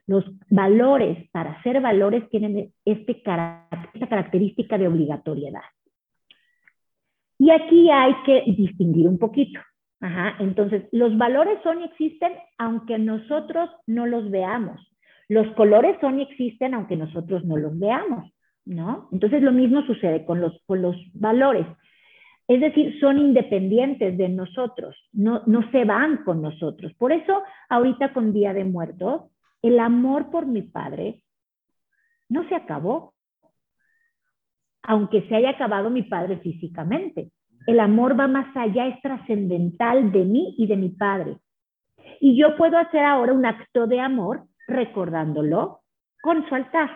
Los 0.07 0.25
valores, 0.49 1.29
para 1.31 1.61
ser 1.63 1.79
valores, 1.81 2.27
tienen 2.29 2.73
este 2.83 3.11
esta 3.13 4.07
característica 4.09 4.77
de 4.77 4.87
obligatoriedad. 4.87 5.61
Y 7.37 7.51
aquí 7.51 7.89
hay 7.89 8.13
que 8.25 8.43
distinguir 8.47 9.07
un 9.07 9.17
poquito. 9.17 9.59
Entonces, 10.39 10.83
los 10.91 11.17
valores 11.17 11.59
son 11.63 11.81
y 11.81 11.85
existen 11.85 12.33
aunque 12.57 12.97
nosotros 12.97 13.69
no 13.87 14.05
los 14.05 14.29
veamos. 14.29 14.81
Los 15.29 15.47
colores 15.55 15.97
son 16.01 16.19
y 16.19 16.23
existen 16.23 16.73
aunque 16.73 16.97
nosotros 16.97 17.45
no 17.45 17.55
los 17.55 17.77
veamos, 17.79 18.29
¿no? 18.65 19.07
Entonces, 19.11 19.41
lo 19.41 19.53
mismo 19.53 19.81
sucede 19.83 20.25
con 20.25 20.41
los, 20.41 20.61
con 20.65 20.81
los 20.81 20.95
valores. 21.13 21.65
Es 22.47 22.59
decir, 22.59 22.99
son 22.99 23.17
independientes 23.17 24.17
de 24.17 24.27
nosotros, 24.27 24.97
no, 25.13 25.43
no 25.45 25.71
se 25.71 25.85
van 25.85 26.23
con 26.25 26.41
nosotros. 26.41 26.93
Por 26.95 27.13
eso, 27.13 27.41
ahorita 27.69 28.11
con 28.11 28.33
Día 28.33 28.53
de 28.53 28.65
Muertos, 28.65 29.21
el 29.61 29.79
amor 29.79 30.29
por 30.29 30.45
mi 30.45 30.63
padre 30.63 31.23
no 32.27 32.47
se 32.49 32.55
acabó, 32.55 33.13
aunque 34.81 35.21
se 35.29 35.35
haya 35.35 35.51
acabado 35.51 35.89
mi 35.89 36.03
padre 36.03 36.37
físicamente. 36.39 37.31
El 37.67 37.79
amor 37.79 38.19
va 38.19 38.27
más 38.27 38.55
allá, 38.55 38.87
es 38.87 39.01
trascendental 39.01 40.11
de 40.11 40.25
mí 40.25 40.55
y 40.57 40.67
de 40.67 40.77
mi 40.77 40.89
padre. 40.89 41.37
Y 42.19 42.37
yo 42.37 42.55
puedo 42.55 42.77
hacer 42.77 43.03
ahora 43.03 43.33
un 43.33 43.45
acto 43.45 43.87
de 43.87 43.99
amor 43.99 44.45
recordándolo 44.67 45.81
con 46.21 46.47
su 46.47 46.55
altar. 46.55 46.89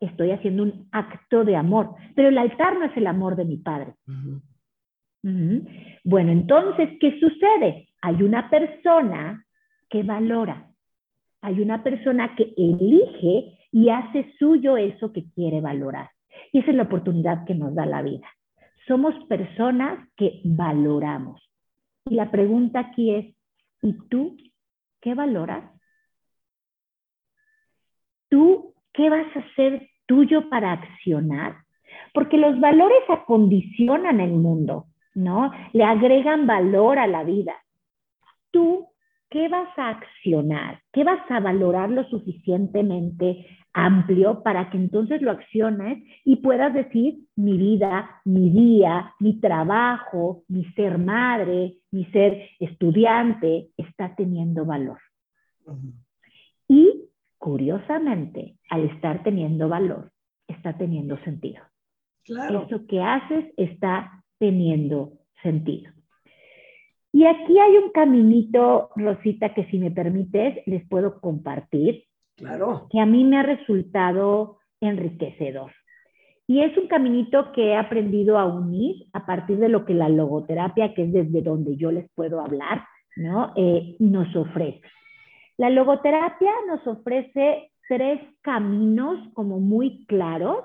Estoy 0.00 0.30
haciendo 0.30 0.62
un 0.64 0.88
acto 0.92 1.44
de 1.44 1.56
amor, 1.56 1.94
pero 2.14 2.28
el 2.28 2.38
altar 2.38 2.78
no 2.78 2.84
es 2.84 2.96
el 2.96 3.06
amor 3.06 3.36
de 3.36 3.44
mi 3.44 3.56
padre. 3.56 3.94
Bueno, 6.04 6.32
entonces, 6.32 6.90
¿qué 7.00 7.18
sucede? 7.18 7.88
Hay 8.02 8.22
una 8.22 8.48
persona 8.48 9.44
que 9.88 10.02
valora, 10.02 10.70
hay 11.40 11.60
una 11.60 11.82
persona 11.82 12.34
que 12.36 12.54
elige 12.56 13.58
y 13.72 13.88
hace 13.88 14.32
suyo 14.38 14.76
eso 14.76 15.12
que 15.12 15.24
quiere 15.32 15.60
valorar. 15.60 16.10
Y 16.52 16.60
esa 16.60 16.70
es 16.70 16.76
la 16.76 16.84
oportunidad 16.84 17.44
que 17.44 17.54
nos 17.54 17.74
da 17.74 17.86
la 17.86 18.02
vida. 18.02 18.26
Somos 18.86 19.14
personas 19.26 20.08
que 20.16 20.40
valoramos. 20.44 21.42
Y 22.06 22.14
la 22.14 22.30
pregunta 22.30 22.80
aquí 22.80 23.14
es, 23.14 23.34
¿y 23.82 23.92
tú 24.08 24.36
qué 25.00 25.14
valoras? 25.14 25.64
¿Tú 28.28 28.74
qué 28.92 29.10
vas 29.10 29.26
a 29.36 29.40
hacer 29.40 29.88
tuyo 30.06 30.48
para 30.48 30.72
accionar? 30.72 31.56
Porque 32.14 32.38
los 32.38 32.58
valores 32.60 33.02
acondicionan 33.08 34.20
el 34.20 34.32
mundo. 34.32 34.86
¿no? 35.16 35.50
Le 35.72 35.82
agregan 35.82 36.46
valor 36.46 36.98
a 36.98 37.06
la 37.06 37.24
vida. 37.24 37.54
Tú, 38.50 38.86
¿qué 39.30 39.48
vas 39.48 39.68
a 39.78 39.88
accionar? 39.88 40.82
¿Qué 40.92 41.04
vas 41.04 41.28
a 41.30 41.40
valorar 41.40 41.90
lo 41.90 42.04
suficientemente 42.04 43.46
amplio 43.76 44.42
para 44.42 44.70
que 44.70 44.78
entonces 44.78 45.20
lo 45.20 45.30
acciones 45.30 46.02
y 46.24 46.36
puedas 46.36 46.72
decir 46.72 47.18
mi 47.36 47.58
vida, 47.58 48.22
mi 48.24 48.48
día, 48.48 49.14
mi 49.20 49.38
trabajo, 49.38 50.44
mi 50.48 50.64
ser 50.72 50.96
madre, 50.96 51.76
mi 51.90 52.06
ser 52.06 52.48
estudiante 52.58 53.68
está 53.76 54.14
teniendo 54.16 54.64
valor. 54.64 54.98
Y 56.66 57.10
curiosamente, 57.36 58.56
al 58.70 58.84
estar 58.84 59.22
teniendo 59.22 59.68
valor, 59.68 60.10
está 60.48 60.78
teniendo 60.78 61.18
sentido. 61.18 61.62
Claro. 62.24 62.64
Eso 62.66 62.86
que 62.86 63.02
haces 63.02 63.44
está 63.58 64.24
teniendo 64.38 65.12
sentido. 65.42 65.92
Y 67.12 67.26
aquí 67.26 67.58
hay 67.58 67.76
un 67.76 67.90
caminito, 67.92 68.88
Rosita, 68.96 69.52
que 69.52 69.66
si 69.66 69.78
me 69.78 69.90
permites, 69.90 70.66
les 70.66 70.86
puedo 70.88 71.20
compartir. 71.20 72.05
Claro. 72.36 72.86
Que 72.90 73.00
a 73.00 73.06
mí 73.06 73.24
me 73.24 73.38
ha 73.38 73.42
resultado 73.42 74.58
enriquecedor. 74.80 75.72
Y 76.46 76.62
es 76.62 76.76
un 76.76 76.86
caminito 76.86 77.50
que 77.52 77.70
he 77.70 77.76
aprendido 77.76 78.38
a 78.38 78.46
unir 78.46 79.06
a 79.12 79.26
partir 79.26 79.58
de 79.58 79.68
lo 79.68 79.84
que 79.84 79.94
la 79.94 80.08
logoterapia, 80.08 80.94
que 80.94 81.04
es 81.04 81.12
desde 81.12 81.42
donde 81.42 81.76
yo 81.76 81.90
les 81.90 82.08
puedo 82.14 82.40
hablar, 82.40 82.84
¿no? 83.16 83.52
Eh, 83.56 83.96
nos 83.98 84.34
ofrece. 84.36 84.82
La 85.56 85.70
logoterapia 85.70 86.52
nos 86.68 86.86
ofrece 86.86 87.72
tres 87.88 88.20
caminos 88.42 89.18
como 89.32 89.58
muy 89.58 90.04
claros 90.06 90.64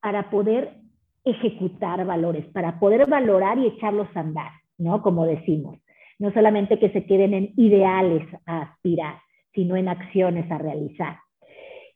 para 0.00 0.30
poder 0.30 0.78
ejecutar 1.24 2.04
valores, 2.06 2.46
para 2.46 2.78
poder 2.78 3.08
valorar 3.08 3.58
y 3.58 3.66
echarlos 3.66 4.08
a 4.14 4.20
andar, 4.20 4.52
¿no? 4.78 5.02
Como 5.02 5.26
decimos, 5.26 5.78
no 6.18 6.32
solamente 6.32 6.78
que 6.78 6.90
se 6.90 7.04
queden 7.04 7.34
en 7.34 7.52
ideales 7.56 8.26
a 8.46 8.62
aspirar, 8.62 9.16
sino 9.52 9.76
en 9.76 9.88
acciones 9.88 10.50
a 10.50 10.58
realizar. 10.58 11.18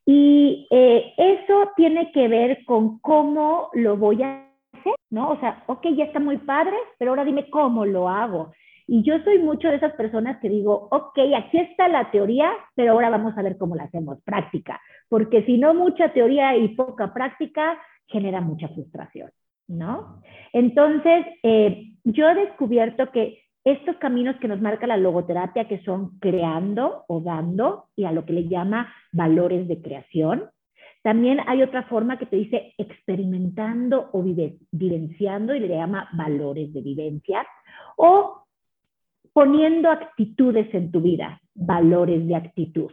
Y 0.06 0.66
eh, 0.70 1.14
eso 1.16 1.70
tiene 1.76 2.12
que 2.12 2.28
ver 2.28 2.64
con 2.66 2.99
cómo 2.99 3.70
lo 3.73 3.96
voy 3.96 4.23
a 4.23 4.46
hacer, 4.73 4.94
¿no? 5.11 5.30
O 5.30 5.40
sea, 5.40 5.64
ok, 5.66 5.87
ya 5.96 6.04
está 6.04 6.20
muy 6.20 6.38
padre, 6.38 6.76
pero 6.99 7.12
ahora 7.12 7.25
dime 7.25 7.49
cómo 7.49 7.87
lo 7.87 8.08
hago. 8.08 8.52
Y 8.87 9.02
yo 9.02 9.18
soy 9.25 9.38
mucho 9.38 9.68
de 9.68 9.76
esas 9.76 9.94
personas 9.94 10.38
que 10.40 10.50
digo, 10.50 10.88
ok, 10.90 11.18
aquí 11.37 11.58
está 11.58 11.88
la 11.88 12.11
teoría, 12.11 12.52
pero 12.75 12.92
ahora 12.92 13.08
vamos 13.08 13.37
a 13.37 13.42
ver 13.42 13.56
cómo 13.56 13.76
la 13.76 13.84
hacemos, 13.84 14.23
práctica. 14.25 14.78
Porque 15.08 15.42
si 15.44 15.56
no, 15.56 15.73
mucha 15.73 16.12
teoría 16.12 16.54
y 16.56 16.68
poca 16.68 17.14
práctica 17.14 17.78
genera 18.06 18.42
mucha 18.42 18.68
frustración, 18.68 19.30
¿no? 19.68 20.20
Entonces, 20.52 21.25
eh, 21.42 21.92
yo 22.04 22.28
he 22.28 22.34
descubierto 22.34 23.11
que 23.11 23.43
estos 23.64 23.97
caminos 23.97 24.37
que 24.37 24.49
nos 24.49 24.61
marca 24.61 24.87
la 24.87 24.99
logoterapia, 24.99 25.66
que 25.66 25.83
son 25.85 26.18
creando 26.18 27.04
o 27.09 27.21
dando, 27.21 27.87
y 27.97 28.04
a 28.04 28.12
lo 28.12 28.26
que 28.26 28.35
le 28.35 28.47
llama 28.47 28.92
valores 29.12 29.66
de 29.66 29.80
creación. 29.80 30.50
También 31.02 31.40
hay 31.47 31.62
otra 31.62 31.85
forma 31.85 32.18
que 32.18 32.26
te 32.26 32.37
dice 32.37 32.75
experimentando 32.76 34.11
o 34.12 34.23
vivenciando 34.23 35.54
y 35.54 35.61
le 35.61 35.68
llama 35.68 36.09
valores 36.12 36.73
de 36.75 36.83
vivencia. 36.83 37.47
O 37.97 38.44
poniendo 39.33 39.90
actitudes 39.90 40.73
en 40.75 40.90
tu 40.92 41.00
vida, 41.00 41.40
valores 41.54 42.26
de 42.26 42.37
actitud. 42.37 42.92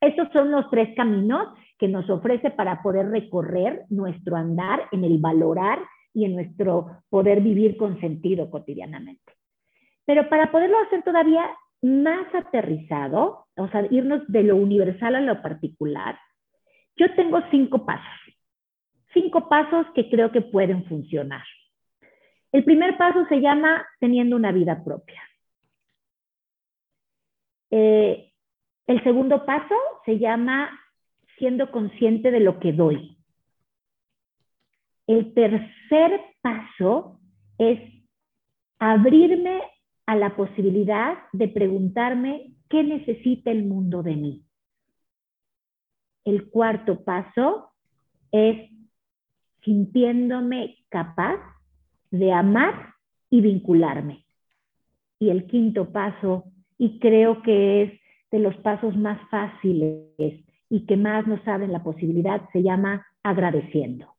Estos 0.00 0.28
son 0.32 0.50
los 0.50 0.68
tres 0.70 0.94
caminos 0.96 1.48
que 1.78 1.88
nos 1.88 2.08
ofrece 2.08 2.50
para 2.50 2.82
poder 2.82 3.08
recorrer 3.08 3.84
nuestro 3.90 4.36
andar 4.36 4.88
en 4.92 5.04
el 5.04 5.18
valorar 5.18 5.80
y 6.14 6.24
en 6.24 6.34
nuestro 6.34 7.02
poder 7.08 7.40
vivir 7.40 7.76
con 7.76 8.00
sentido 8.00 8.50
cotidianamente. 8.50 9.32
Pero 10.04 10.28
para 10.28 10.50
poderlo 10.50 10.78
hacer 10.80 11.02
todavía 11.02 11.48
más 11.82 12.32
aterrizado, 12.34 13.46
o 13.56 13.68
sea, 13.68 13.86
irnos 13.90 14.22
de 14.28 14.42
lo 14.44 14.56
universal 14.56 15.16
a 15.16 15.20
lo 15.20 15.42
particular, 15.42 16.18
yo 16.96 17.12
tengo 17.14 17.40
cinco 17.50 17.84
pasos. 17.84 18.06
Cinco 19.12 19.48
pasos 19.48 19.86
que 19.94 20.08
creo 20.08 20.30
que 20.32 20.40
pueden 20.40 20.84
funcionar. 20.86 21.44
El 22.52 22.64
primer 22.64 22.96
paso 22.96 23.26
se 23.28 23.40
llama 23.40 23.86
teniendo 23.98 24.36
una 24.36 24.52
vida 24.52 24.82
propia. 24.84 25.22
Eh, 27.70 28.30
el 28.86 29.02
segundo 29.02 29.46
paso 29.46 29.74
se 30.04 30.18
llama 30.18 30.70
siendo 31.38 31.70
consciente 31.70 32.30
de 32.30 32.40
lo 32.40 32.58
que 32.60 32.72
doy. 32.72 33.16
El 35.06 35.32
tercer 35.34 36.20
paso 36.42 37.18
es 37.58 37.80
abrirme 38.78 39.62
a 40.12 40.16
la 40.16 40.36
posibilidad 40.36 41.16
de 41.32 41.48
preguntarme 41.48 42.52
qué 42.68 42.84
necesita 42.84 43.50
el 43.50 43.64
mundo 43.64 44.02
de 44.02 44.14
mí. 44.14 44.42
El 46.26 46.50
cuarto 46.50 47.02
paso 47.02 47.70
es 48.30 48.70
sintiéndome 49.64 50.76
capaz 50.90 51.38
de 52.10 52.30
amar 52.30 52.92
y 53.30 53.40
vincularme. 53.40 54.26
Y 55.18 55.30
el 55.30 55.46
quinto 55.46 55.90
paso 55.92 56.44
y 56.76 56.98
creo 56.98 57.40
que 57.40 57.82
es 57.82 58.00
de 58.30 58.38
los 58.38 58.54
pasos 58.56 58.94
más 58.94 59.18
fáciles 59.30 60.44
y 60.68 60.84
que 60.84 60.96
más 60.98 61.26
nos 61.26 61.40
abren 61.48 61.72
la 61.72 61.82
posibilidad, 61.82 62.42
se 62.52 62.62
llama 62.62 63.06
agradeciendo. 63.22 64.14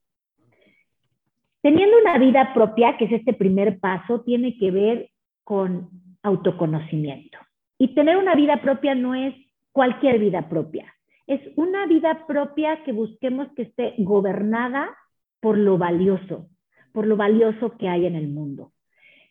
Teniendo 1.62 2.00
una 2.00 2.18
vida 2.18 2.52
propia, 2.56 2.98
que 2.98 3.06
es 3.06 3.12
este 3.12 3.34
primer 3.34 3.80
paso, 3.80 4.22
tiene 4.22 4.58
que 4.58 4.72
ver 4.72 5.13
con 5.44 5.90
autoconocimiento. 6.22 7.38
Y 7.78 7.96
tener 7.96 8.18
una 8.18 8.36
vida 8.36 8.62
propia 8.62 8.96
no 8.96 9.16
es 9.16 9.34
cualquier 9.72 10.20
vida 10.20 10.48
propia, 10.50 10.94
es 11.28 11.42
una 11.56 11.86
vida 11.88 12.26
propia 12.28 12.84
que 12.84 12.92
busquemos 12.92 13.48
que 13.56 13.64
esté 13.64 13.96
gobernada 13.98 14.96
por 15.40 15.58
lo 15.58 15.78
valioso, 15.78 16.50
por 16.94 17.08
lo 17.08 17.18
valioso 17.18 17.78
que 17.78 17.90
hay 17.90 18.06
en 18.06 18.16
el 18.16 18.30
mundo. 18.30 18.72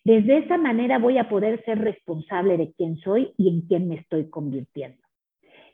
Desde 0.05 0.39
esa 0.39 0.57
manera 0.57 0.99
voy 0.99 1.19
a 1.19 1.29
poder 1.29 1.65
ser 1.65 1.79
responsable 1.79 2.57
de 2.57 2.73
quién 2.73 2.99
soy 2.99 3.33
y 3.39 3.49
en 3.49 3.63
quién 3.63 3.89
me 3.89 3.97
estoy 3.97 4.29
convirtiendo. 4.29 5.03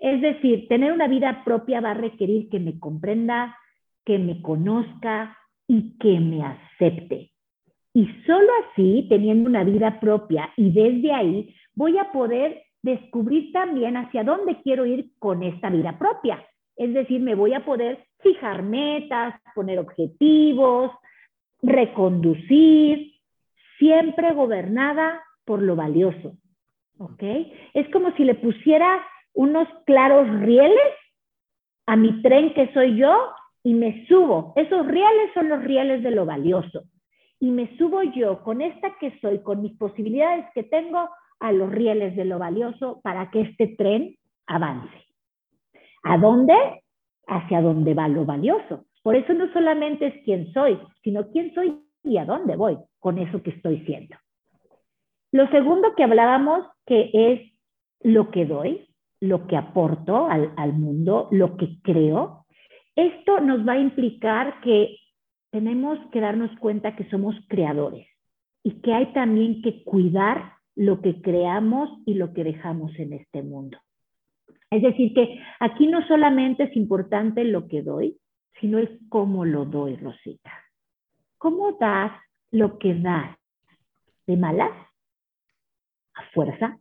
Es 0.01 0.21
decir, 0.21 0.69
tener 0.69 0.93
una 0.93 1.09
vida 1.09 1.43
propia 1.45 1.81
va 1.81 1.93
a 1.93 1.95
requerir 1.95 2.49
que 2.49 2.61
me 2.61 2.79
comprenda, 2.79 3.57
que 4.05 4.19
me 4.19 4.43
conozca 4.43 5.37
y 5.67 5.97
que 5.99 6.21
me 6.21 6.45
acepte. 6.45 7.33
Y 7.95 8.07
solo 8.27 8.49
así, 8.65 9.07
teniendo 9.09 9.49
una 9.49 9.65
vida 9.65 9.99
propia 10.01 10.51
y 10.57 10.71
desde 10.71 11.13
ahí, 11.13 11.55
voy 11.75 11.99
a 11.99 12.13
poder 12.13 12.63
descubrir 12.83 13.53
también 13.53 13.97
hacia 13.97 14.25
dónde 14.25 14.61
quiero 14.63 14.87
ir 14.87 15.11
con 15.19 15.43
esta 15.43 15.71
vida 15.71 15.99
propia. 15.99 16.45
Es 16.77 16.95
decir, 16.95 17.21
me 17.21 17.35
voy 17.35 17.55
a 17.55 17.65
poder 17.65 18.05
fijar 18.21 18.63
metas, 18.63 19.35
poner 19.55 19.79
objetivos, 19.79 20.93
reconducir, 21.61 23.15
siempre 23.79 24.33
gobernada 24.33 25.23
por 25.45 25.63
lo 25.63 25.77
valioso. 25.77 26.37
¿Ok? 26.99 27.23
Es 27.75 27.89
como 27.91 28.13
si 28.17 28.25
le 28.25 28.35
pusiera 28.35 29.05
unos 29.35 29.69
claros 29.87 30.29
rieles 30.41 30.95
a 31.87 31.97
mi 31.97 32.23
tren 32.23 32.55
que 32.55 32.73
soy 32.73 32.97
yo 32.97 33.33
y 33.63 33.75
me 33.75 34.07
subo. 34.07 34.53
Esos 34.57 34.87
rieles 34.87 35.33
son 35.35 35.49
los 35.49 35.63
rieles 35.63 36.03
de 36.03 36.11
lo 36.11 36.27
valioso. 36.27 36.85
Y 37.41 37.51
me 37.51 37.77
subo 37.77 38.03
yo 38.03 38.43
con 38.43 38.61
esta 38.61 38.97
que 38.99 39.19
soy, 39.21 39.41
con 39.41 39.63
mis 39.63 39.77
posibilidades 39.77 40.47
que 40.55 40.65
tengo, 40.65 41.09
a 41.41 41.53
los 41.53 41.71
rieles 41.71 42.17
de 42.17 42.25
lo 42.25 42.39
valioso 42.39 43.01
para 43.03 43.31
que 43.31 43.43
este 43.43 43.69
tren 43.69 44.17
avance. 44.47 45.07
¿A 46.03 46.19
dónde? 46.19 46.55
Hacia 47.27 47.61
donde 47.61 47.95
va 47.95 48.09
lo 48.09 48.25
valioso. 48.25 48.87
Por 49.03 49.15
eso 49.15 49.33
no 49.35 49.53
solamente 49.53 50.07
es 50.07 50.25
quién 50.25 50.53
soy, 50.53 50.79
sino 51.03 51.29
quién 51.31 51.55
soy 51.55 51.81
y 52.03 52.19
a 52.19 52.25
dónde 52.25 52.57
voy 52.57 52.79
con 52.99 53.19
eso 53.19 53.43
que 53.43 53.51
estoy 53.51 53.85
siendo. 53.85 54.17
Lo 55.31 55.49
segundo 55.49 55.95
que 55.95 56.05
hablábamos, 56.05 56.67
que 56.87 57.11
es 57.13 57.53
lo 58.01 58.31
que 58.31 58.47
doy, 58.47 58.89
lo 59.21 59.47
que 59.47 59.57
aporto 59.57 60.27
al, 60.27 60.53
al 60.57 60.73
mundo, 60.73 61.29
lo 61.31 61.57
que 61.57 61.81
creo, 61.83 62.47
esto 62.97 63.41
nos 63.41 63.67
va 63.67 63.75
a 63.75 63.79
implicar 63.79 64.61
que 64.61 64.97
tenemos 65.51 65.99
que 66.13 66.21
darnos 66.21 66.51
cuenta 66.59 66.97
que 66.97 67.09
somos 67.11 67.35
creadores 67.49 68.07
y 68.63 68.81
que 68.81 68.93
hay 68.93 69.13
también 69.13 69.63
que 69.63 69.83
cuidar 69.85 70.55
lo 70.75 71.01
que 71.01 71.21
creamos 71.21 71.91
y 72.07 72.15
lo 72.15 72.33
que 72.33 72.45
dejamos 72.45 72.97
en 72.99 73.15
este 73.15 73.43
mundo. 73.43 73.79
Es 74.71 74.83
decir, 74.83 75.15
que 75.15 75.41
aquí 75.61 75.87
no 75.87 76.07
solamente 76.07 76.65
es 76.65 76.77
importante 76.77 77.45
lo 77.45 77.67
que 77.69 77.83
doy, 77.83 78.19
sino 78.61 78.79
es 78.79 78.91
cómo 79.09 79.45
lo 79.45 79.65
doy, 79.65 79.97
Rosita. 79.97 80.53
¿Cómo 81.39 81.73
das 81.73 82.13
lo 82.51 82.79
que 82.79 82.95
das? 82.95 83.37
¿De 84.27 84.37
malas? 84.37 84.73
¿A 86.15 86.23
fuerza? 86.35 86.79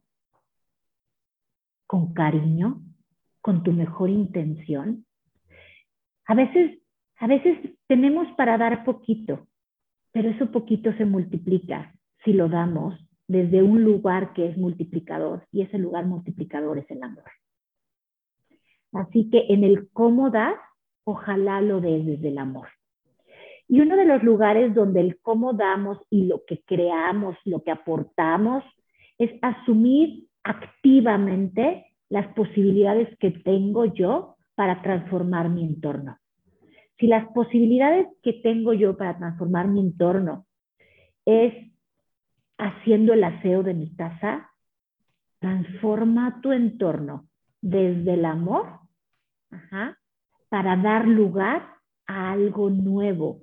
¿Con 1.85 2.13
cariño? 2.13 2.81
¿Con 3.41 3.63
tu 3.63 3.71
mejor 3.71 4.09
intención? 4.09 5.05
A 6.25 6.35
veces, 6.35 6.79
a 7.19 7.27
veces 7.27 7.57
tenemos 7.87 8.27
para 8.35 8.57
dar 8.57 8.85
poquito, 8.85 9.47
pero 10.11 10.29
eso 10.29 10.51
poquito 10.51 10.93
se 10.93 11.05
multiplica 11.05 11.93
si 12.23 12.33
lo 12.33 12.47
damos 12.47 12.95
desde 13.27 13.61
un 13.61 13.83
lugar 13.83 14.33
que 14.33 14.47
es 14.47 14.57
multiplicador 14.57 15.45
y 15.51 15.61
ese 15.61 15.77
lugar 15.77 16.05
multiplicador 16.05 16.77
es 16.77 16.89
el 16.89 17.03
amor. 17.03 17.25
Así 18.93 19.29
que 19.29 19.47
en 19.49 19.63
el 19.63 19.89
cómo 19.91 20.29
das, 20.29 20.55
ojalá 21.03 21.61
lo 21.61 21.81
des 21.81 22.05
desde 22.05 22.29
el 22.29 22.37
amor. 22.37 22.69
Y 23.67 23.81
uno 23.81 23.97
de 23.97 24.05
los 24.05 24.23
lugares 24.23 24.73
donde 24.73 25.01
el 25.01 25.19
cómo 25.21 25.53
damos 25.53 25.97
y 26.09 26.25
lo 26.25 26.45
que 26.45 26.61
creamos, 26.65 27.35
lo 27.43 27.63
que 27.63 27.71
aportamos, 27.71 28.63
es 29.17 29.31
asumir 29.41 30.27
activamente 30.43 31.85
las 32.09 32.27
posibilidades 32.33 33.09
que 33.17 33.31
tengo 33.31 33.85
yo 33.85 34.37
para 34.55 34.81
transformar 34.81 35.49
mi 35.49 35.65
entorno. 35.65 36.17
Si 36.99 37.07
las 37.07 37.27
posibilidades 37.33 38.07
que 38.23 38.33
tengo 38.33 38.73
yo 38.73 38.97
para 38.97 39.17
transformar 39.17 39.67
mi 39.67 39.81
entorno 39.81 40.45
es 41.25 41.53
haciendo 42.57 43.13
el 43.13 43.23
aseo 43.23 43.61
de 43.63 43.73
mi 43.73 43.95
casa, 43.95 44.49
transforma 45.39 46.41
tu 46.41 46.51
entorno 46.51 47.27
desde 47.61 48.15
el 48.15 48.25
amor 48.25 48.79
para 50.49 50.75
dar 50.77 51.07
lugar 51.07 51.67
a 52.07 52.31
algo 52.31 52.69
nuevo. 52.69 53.41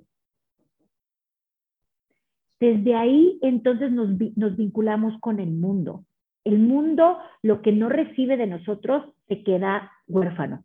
Desde 2.59 2.95
ahí 2.95 3.39
entonces 3.41 3.91
nos, 3.91 4.09
nos 4.35 4.57
vinculamos 4.57 5.19
con 5.21 5.39
el 5.39 5.51
mundo. 5.51 6.05
El 6.43 6.59
mundo, 6.59 7.17
lo 7.41 7.61
que 7.61 7.71
no 7.71 7.89
recibe 7.89 8.37
de 8.37 8.47
nosotros, 8.47 9.13
se 9.27 9.43
queda 9.43 9.91
huérfano. 10.07 10.63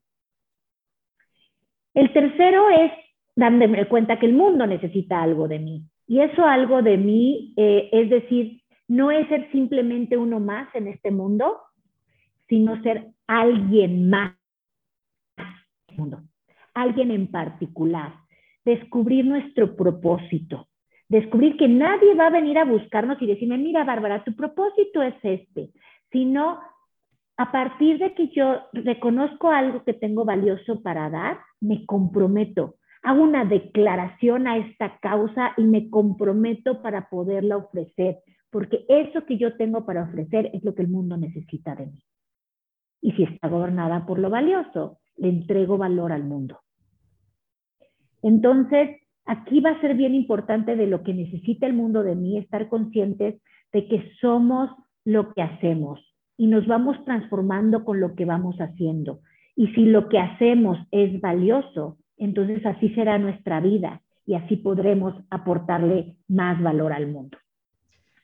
El 1.95 2.13
tercero 2.13 2.71
es 2.71 2.93
dándome 3.37 3.87
cuenta 3.87 4.19
que 4.19 4.27
el 4.27 4.35
mundo 4.35 4.67
necesita 4.67 5.23
algo 5.23 5.49
de 5.49 5.59
mí. 5.59 5.83
Y 6.07 6.21
eso 6.21 6.45
algo 6.45 6.83
de 6.83 6.97
mí, 6.97 7.55
eh, 7.57 7.89
es 7.93 8.11
decir, 8.11 8.63
no 8.89 9.11
es 9.11 9.29
ser 9.29 9.51
simplemente 9.53 10.17
uno 10.17 10.41
más 10.41 10.75
en 10.75 10.89
este 10.89 11.11
mundo, 11.11 11.59
sino 12.49 12.83
ser 12.83 13.07
alguien 13.29 14.11
más 14.11 14.35
en 15.87 15.97
mundo, 15.97 16.23
alguien 16.75 17.13
en 17.13 17.29
particular, 17.29 18.13
descubrir 18.65 19.25
nuestro 19.25 19.77
propósito, 19.77 20.69
descubrir 21.09 21.57
que 21.57 21.69
nadie 21.69 22.15
va 22.15 22.27
a 22.27 22.31
venir 22.31 22.59
a 22.59 22.65
buscarnos 22.65 23.23
y 23.23 23.27
decirme, 23.27 23.57
mira 23.59 23.85
Bárbara, 23.85 24.25
tu 24.25 24.35
propósito 24.35 25.03
es 25.03 25.15
este, 25.23 25.71
sino 26.11 26.59
a 27.37 27.53
partir 27.53 27.99
de 27.99 28.15
que 28.15 28.29
yo 28.29 28.63
reconozco 28.73 29.51
algo 29.51 29.85
que 29.85 29.95
tengo 29.95 30.25
valioso 30.25 30.83
para 30.83 31.09
dar, 31.09 31.39
me 31.61 31.87
comprometo, 31.87 32.77
hago 33.03 33.23
una 33.23 33.45
declaración 33.45 34.47
a 34.47 34.59
esta 34.59 34.99
causa 34.99 35.53
y 35.57 35.65
me 35.65 35.91
comprometo 35.91 36.83
para 36.83 37.09
poderla 37.09 37.57
ofrecer, 37.57 38.19
porque 38.51 38.85
eso 38.89 39.25
que 39.27 39.39
yo 39.39 39.57
tengo 39.57 39.87
para 39.87 40.05
ofrecer 40.05 40.51
es 40.53 40.65
lo 40.65 40.75
que 40.75 40.83
el 40.83 40.89
mundo 40.89 41.17
necesita 41.17 41.75
de 41.75 41.87
mí. 41.87 42.03
Y 43.03 43.13
si 43.13 43.23
está 43.25 43.49
gobernada 43.49 44.05
por 44.07 44.19
lo 44.19 44.29
valioso, 44.29 44.99
le 45.17 45.29
entrego 45.29 45.79
valor 45.79 46.13
al 46.13 46.25
mundo. 46.25 46.61
Entonces, 48.23 49.01
aquí 49.25 49.61
va 49.61 49.71
a 49.71 49.81
ser 49.81 49.95
bien 49.95 50.15
importante 50.15 50.77
de 50.77 50.87
lo 50.87 51.03
que 51.03 51.15
necesita 51.15 51.67
el 51.67 51.73
mundo 51.73 52.03
de 52.03 52.15
mí, 52.15 52.37
estar 52.37 52.69
conscientes 52.69 53.41
de 53.73 53.89
que 53.89 54.11
somos 54.21 54.71
lo 55.05 55.33
que 55.33 55.43
hacemos 55.43 56.01
y 56.37 56.47
nos 56.47 56.67
vamos 56.67 57.03
transformando 57.05 57.85
con 57.85 58.01
lo 58.01 58.15
que 58.15 58.25
vamos 58.25 58.57
haciendo. 58.59 59.21
Y 59.57 59.69
si 59.69 59.85
lo 59.87 60.09
que 60.09 60.19
hacemos 60.19 60.79
es 60.91 61.21
valioso, 61.21 61.99
entonces 62.17 62.65
así 62.65 62.95
será 62.95 63.19
nuestra 63.19 63.61
vida 63.61 64.03
y 64.27 64.35
así 64.35 64.57
podremos 64.57 65.15
aportarle 65.31 66.17
más 66.29 66.63
valor 66.63 66.93
al 66.93 67.09
mundo. 67.09 67.39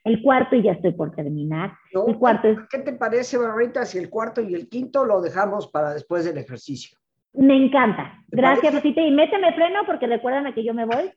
El 0.05 0.23
cuarto, 0.23 0.55
y 0.55 0.62
ya 0.62 0.73
estoy 0.73 0.93
por 0.93 1.15
terminar. 1.17 1.73
el 2.07 2.17
cuarto 2.17 2.47
es, 2.47 2.59
¿Qué 2.71 2.79
te 2.79 2.93
parece, 2.93 3.39
Barrita, 3.39 3.85
si 3.85 3.99
el 3.99 4.09
cuarto 4.09 4.41
y 4.41 4.55
el 4.55 4.69
quinto 4.69 5.05
lo 5.05 5.21
dejamos 5.21 5.67
para 5.67 5.93
después 5.93 6.25
del 6.25 6.39
ejercicio? 6.39 6.97
Me 7.33 7.57
encanta. 7.57 8.23
Gracias, 8.29 8.73
Rosita. 8.73 9.01
Y 9.01 9.11
méteme 9.11 9.53
freno 9.55 9.81
porque 9.85 10.07
recuerdan 10.07 10.55
que 10.55 10.65
yo 10.65 10.73
me 10.75 10.85
voy. 10.87 11.12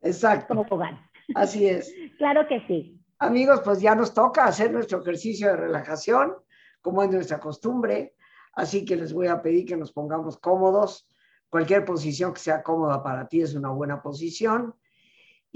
Exacto. 0.00 0.46
Como 0.48 0.64
Fogán. 0.64 1.00
Así 1.34 1.66
es. 1.66 1.92
claro 2.18 2.46
que 2.46 2.60
sí. 2.68 3.00
Amigos, 3.18 3.62
pues 3.64 3.80
ya 3.80 3.94
nos 3.94 4.14
toca 4.14 4.44
hacer 4.44 4.72
nuestro 4.72 5.00
ejercicio 5.00 5.48
de 5.48 5.56
relajación, 5.56 6.34
como 6.80 7.02
es 7.02 7.10
nuestra 7.10 7.40
costumbre. 7.40 8.13
Así 8.56 8.84
que 8.84 8.96
les 8.96 9.12
voy 9.12 9.26
a 9.26 9.42
pedir 9.42 9.66
que 9.66 9.76
nos 9.76 9.92
pongamos 9.92 10.38
cómodos. 10.38 11.08
Cualquier 11.48 11.84
posición 11.84 12.32
que 12.32 12.40
sea 12.40 12.62
cómoda 12.62 13.02
para 13.02 13.28
ti 13.28 13.42
es 13.42 13.54
una 13.54 13.70
buena 13.70 14.02
posición 14.02 14.74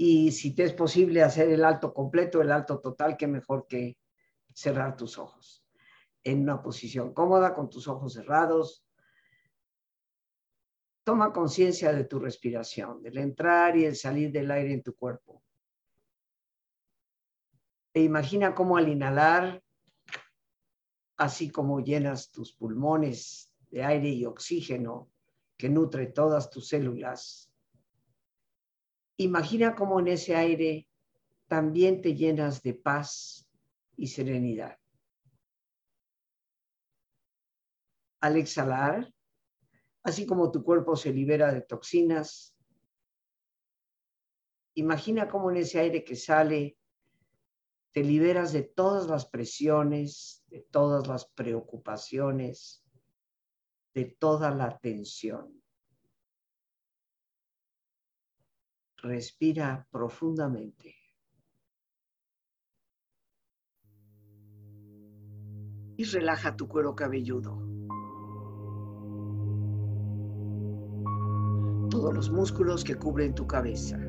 y 0.01 0.31
si 0.31 0.55
te 0.55 0.63
es 0.63 0.71
posible 0.71 1.23
hacer 1.23 1.49
el 1.49 1.65
alto 1.65 1.93
completo, 1.93 2.41
el 2.41 2.53
alto 2.53 2.79
total, 2.79 3.17
qué 3.17 3.27
mejor 3.27 3.67
que 3.67 3.97
cerrar 4.53 4.95
tus 4.95 5.17
ojos 5.17 5.65
en 6.23 6.41
una 6.43 6.61
posición 6.61 7.13
cómoda 7.13 7.53
con 7.53 7.69
tus 7.69 7.85
ojos 7.89 8.13
cerrados. 8.13 8.85
Toma 11.03 11.33
conciencia 11.33 11.91
de 11.91 12.05
tu 12.05 12.17
respiración, 12.17 13.03
del 13.03 13.17
entrar 13.17 13.75
y 13.75 13.83
el 13.83 13.97
salir 13.97 14.31
del 14.31 14.51
aire 14.51 14.71
en 14.71 14.83
tu 14.83 14.95
cuerpo. 14.95 15.43
E 17.93 18.01
imagina 18.01 18.55
cómo 18.55 18.77
al 18.77 18.87
inhalar, 18.87 19.61
así 21.19 21.49
como 21.49 21.79
llenas 21.81 22.31
tus 22.31 22.53
pulmones 22.53 23.53
de 23.69 23.83
aire 23.83 24.09
y 24.09 24.25
oxígeno 24.25 25.11
que 25.55 25.69
nutre 25.69 26.07
todas 26.07 26.49
tus 26.49 26.67
células, 26.69 27.49
Imagina 29.21 29.75
cómo 29.75 29.99
en 29.99 30.07
ese 30.07 30.33
aire 30.33 30.87
también 31.49 32.01
te 32.01 32.15
llenas 32.15 32.63
de 32.63 32.73
paz 32.73 33.49
y 33.97 34.07
serenidad. 34.07 34.79
Al 38.21 38.37
exhalar, 38.37 39.13
así 40.03 40.25
como 40.25 40.53
tu 40.53 40.63
cuerpo 40.63 40.95
se 40.95 41.11
libera 41.11 41.51
de 41.51 41.59
toxinas, 41.59 42.55
imagina 44.75 45.27
cómo 45.27 45.51
en 45.51 45.57
ese 45.57 45.79
aire 45.79 46.05
que 46.05 46.15
sale 46.15 46.77
te 47.91 48.03
liberas 48.05 48.53
de 48.53 48.63
todas 48.63 49.07
las 49.07 49.25
presiones, 49.25 50.38
de 50.49 50.61
todas 50.71 51.07
las 51.07 51.25
preocupaciones, 51.25 52.83
de 53.93 54.05
toda 54.05 54.51
la 54.51 54.77
tensión. 54.79 55.61
Respira 58.97 59.87
profundamente. 59.91 60.95
Y 65.97 66.03
relaja 66.05 66.55
tu 66.55 66.67
cuero 66.67 66.95
cabelludo. 66.95 67.57
Todos 71.89 72.13
los 72.13 72.29
músculos 72.29 72.83
que 72.83 72.95
cubren 72.95 73.35
tu 73.35 73.45
cabeza. 73.45 74.08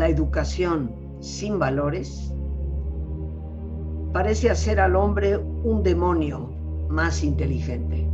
La 0.00 0.08
educación 0.08 0.90
sin 1.20 1.58
valores 1.58 2.32
parece 4.14 4.48
hacer 4.48 4.80
al 4.80 4.96
hombre 4.96 5.36
un 5.36 5.82
demonio 5.82 6.48
más 6.88 7.22
inteligente. 7.22 8.08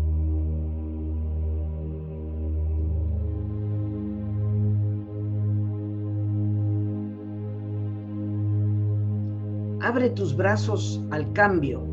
Abre 9.81 10.11
tus 10.11 10.37
brazos 10.37 11.01
al 11.13 11.33
cambio, 11.35 11.85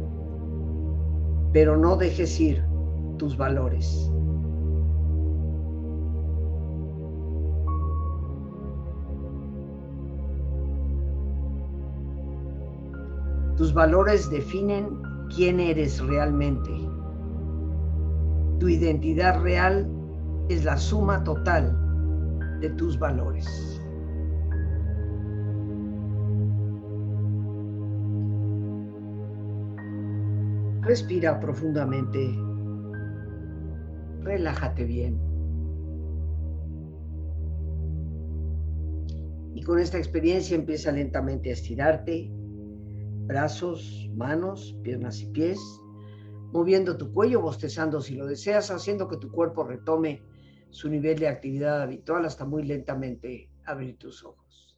pero 1.51 1.77
no 1.77 1.97
dejes 1.97 2.39
ir 2.39 2.65
tus 3.19 3.38
valores. 3.38 4.12
Tus 13.57 13.71
valores 13.71 14.31
definen 14.31 14.99
quién 15.35 15.59
eres 15.59 15.99
realmente. 15.99 16.71
Tu 18.59 18.69
identidad 18.69 19.41
real 19.41 19.87
es 20.49 20.65
la 20.65 20.75
suma 20.77 21.23
total 21.23 21.77
de 22.59 22.69
tus 22.71 22.97
valores. 22.97 23.79
Respira 30.81 31.39
profundamente. 31.39 32.35
Relájate 34.23 34.83
bien. 34.83 35.19
Y 39.53 39.61
con 39.61 39.77
esta 39.77 39.97
experiencia 39.97 40.55
empieza 40.55 40.91
lentamente 40.91 41.51
a 41.51 41.53
estirarte 41.53 42.31
brazos, 43.25 44.09
manos, 44.13 44.75
piernas 44.83 45.21
y 45.21 45.27
pies, 45.27 45.59
moviendo 46.51 46.97
tu 46.97 47.13
cuello, 47.13 47.41
bostezando 47.41 48.01
si 48.01 48.15
lo 48.15 48.25
deseas, 48.25 48.69
haciendo 48.69 49.07
que 49.07 49.17
tu 49.17 49.31
cuerpo 49.31 49.63
retome 49.63 50.23
su 50.69 50.89
nivel 50.89 51.19
de 51.19 51.27
actividad 51.27 51.81
habitual 51.81 52.25
hasta 52.25 52.45
muy 52.45 52.63
lentamente 52.63 53.49
abrir 53.65 53.97
tus 53.97 54.23
ojos. 54.23 54.77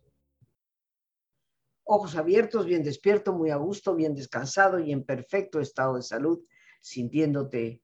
Ojos 1.84 2.16
abiertos, 2.16 2.66
bien 2.66 2.84
despierto, 2.84 3.34
muy 3.34 3.52
a 3.52 3.58
gusto, 3.58 3.96
bien 3.96 4.16
descansado 4.16 4.80
y 4.80 4.92
en 4.92 5.04
perfecto 5.04 5.60
estado 5.60 5.96
de 5.96 6.02
salud, 6.02 6.44
sintiéndote 6.82 7.82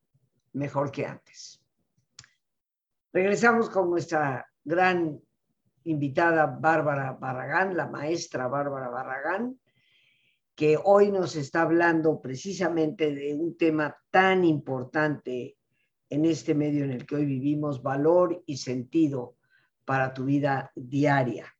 mejor 0.54 0.92
que 0.92 1.06
antes. 1.06 1.64
Regresamos 3.14 3.70
con 3.70 3.90
nuestra 3.90 4.48
gran 4.64 5.20
invitada 5.84 6.46
Bárbara 6.46 7.14
Barragán, 7.14 7.76
la 7.76 7.88
maestra 7.88 8.48
Bárbara 8.48 8.90
Barragán, 8.90 9.60
que 10.62 10.78
hoy 10.84 11.12
nos 11.12 11.36
está 11.36 11.64
hablando 11.64 12.22
precisamente 12.22 13.16
de 13.16 13.34
un 13.34 13.58
tema 13.58 13.98
tan 14.12 14.46
importante 14.46 15.58
en 16.08 16.24
este 16.24 16.54
medio 16.54 16.86
en 16.86 16.92
el 16.92 17.08
que 17.08 17.16
hoy 17.16 17.26
vivimos, 17.26 17.82
valor 17.82 18.44
y 18.46 18.58
sentido 18.58 19.38
para 19.86 20.14
tu 20.14 20.26
vida 20.26 20.72
diaria. 20.76 21.52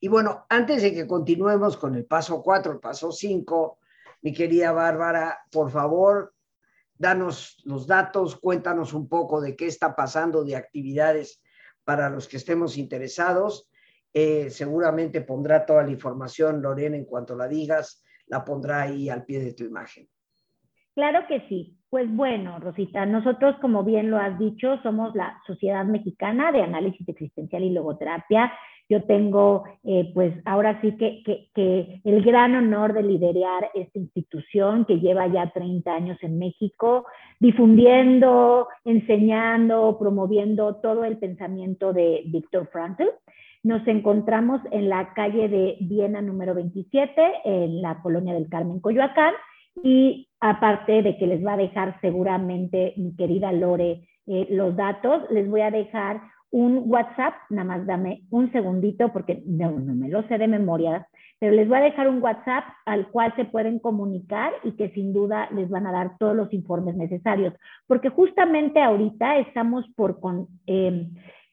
Y 0.00 0.08
bueno, 0.08 0.46
antes 0.48 0.80
de 0.80 0.94
que 0.94 1.06
continuemos 1.06 1.76
con 1.76 1.94
el 1.94 2.06
paso 2.06 2.42
4, 2.42 2.72
el 2.72 2.80
paso 2.80 3.12
5, 3.12 3.78
mi 4.22 4.32
querida 4.32 4.72
Bárbara, 4.72 5.40
por 5.52 5.70
favor, 5.70 6.32
danos 6.96 7.60
los 7.66 7.86
datos, 7.86 8.36
cuéntanos 8.36 8.94
un 8.94 9.06
poco 9.06 9.42
de 9.42 9.54
qué 9.54 9.66
está 9.66 9.94
pasando 9.94 10.44
de 10.44 10.56
actividades 10.56 11.42
para 11.84 12.08
los 12.08 12.26
que 12.26 12.38
estemos 12.38 12.78
interesados. 12.78 13.68
Eh, 14.14 14.48
seguramente 14.48 15.20
pondrá 15.20 15.66
toda 15.66 15.82
la 15.82 15.90
información, 15.90 16.62
Lorena, 16.62 16.96
en 16.96 17.04
cuanto 17.04 17.36
la 17.36 17.46
digas, 17.46 18.02
la 18.30 18.44
pondrá 18.44 18.82
ahí 18.82 19.08
al 19.08 19.24
pie 19.24 19.40
de 19.40 19.52
tu 19.52 19.64
imagen. 19.64 20.08
Claro 20.94 21.26
que 21.28 21.40
sí. 21.48 21.76
Pues 21.90 22.08
bueno, 22.14 22.60
Rosita, 22.60 23.04
nosotros, 23.04 23.56
como 23.60 23.82
bien 23.82 24.10
lo 24.10 24.16
has 24.16 24.38
dicho, 24.38 24.78
somos 24.82 25.14
la 25.16 25.40
Sociedad 25.44 25.84
Mexicana 25.84 26.52
de 26.52 26.62
Análisis 26.62 27.08
Existencial 27.08 27.64
y 27.64 27.70
Logoterapia. 27.70 28.52
Yo 28.88 29.02
tengo, 29.04 29.64
eh, 29.82 30.10
pues 30.14 30.32
ahora 30.44 30.80
sí 30.80 30.96
que, 30.96 31.22
que, 31.52 32.00
el 32.04 32.22
gran 32.22 32.54
honor 32.54 32.92
de 32.92 33.02
liderar 33.02 33.70
esta 33.74 33.98
institución 33.98 34.84
que 34.84 35.00
lleva 35.00 35.26
ya 35.26 35.50
30 35.50 35.92
años 35.92 36.18
en 36.22 36.38
México, 36.38 37.06
difundiendo, 37.40 38.68
enseñando, 38.84 39.96
promoviendo 39.98 40.76
todo 40.76 41.04
el 41.04 41.18
pensamiento 41.18 41.92
de 41.92 42.22
Víctor 42.26 42.68
Frankl. 42.70 43.04
Nos 43.62 43.86
encontramos 43.86 44.62
en 44.70 44.88
la 44.88 45.12
calle 45.12 45.48
de 45.48 45.76
Viena 45.80 46.22
número 46.22 46.54
27, 46.54 47.12
en 47.44 47.82
la 47.82 48.00
colonia 48.00 48.32
del 48.32 48.48
Carmen, 48.48 48.80
Coyoacán, 48.80 49.34
y 49.82 50.28
aparte 50.40 51.02
de 51.02 51.18
que 51.18 51.26
les 51.26 51.44
va 51.44 51.54
a 51.54 51.58
dejar 51.58 52.00
seguramente 52.00 52.94
mi 52.96 53.14
querida 53.14 53.52
Lore 53.52 54.08
eh, 54.26 54.46
los 54.50 54.76
datos, 54.76 55.22
les 55.30 55.48
voy 55.48 55.60
a 55.60 55.70
dejar 55.70 56.20
un 56.50 56.84
WhatsApp, 56.86 57.34
nada 57.50 57.64
más 57.64 57.86
dame 57.86 58.22
un 58.30 58.50
segundito 58.50 59.12
porque 59.12 59.42
no, 59.46 59.70
no, 59.72 59.94
me 59.94 60.08
lo 60.08 60.22
sé 60.24 60.38
de 60.38 60.48
memoria, 60.48 61.06
pero 61.38 61.54
les 61.54 61.68
voy 61.68 61.78
a 61.78 61.82
dejar 61.82 62.08
un 62.08 62.22
WhatsApp 62.22 62.64
al 62.86 63.08
cual 63.08 63.32
se 63.36 63.44
pueden 63.44 63.78
comunicar 63.78 64.52
y 64.64 64.72
que 64.72 64.90
sin 64.90 65.12
duda 65.12 65.48
les 65.52 65.68
van 65.68 65.86
a 65.86 65.92
dar 65.92 66.18
todos 66.18 66.34
los 66.34 66.52
informes 66.52 66.96
necesarios, 66.96 67.54
porque 67.86 68.08
justamente 68.08 68.82
ahorita 68.82 69.38
estamos 69.38 69.86
por, 69.94 70.18
con, 70.18 70.48
eh, 70.66 71.06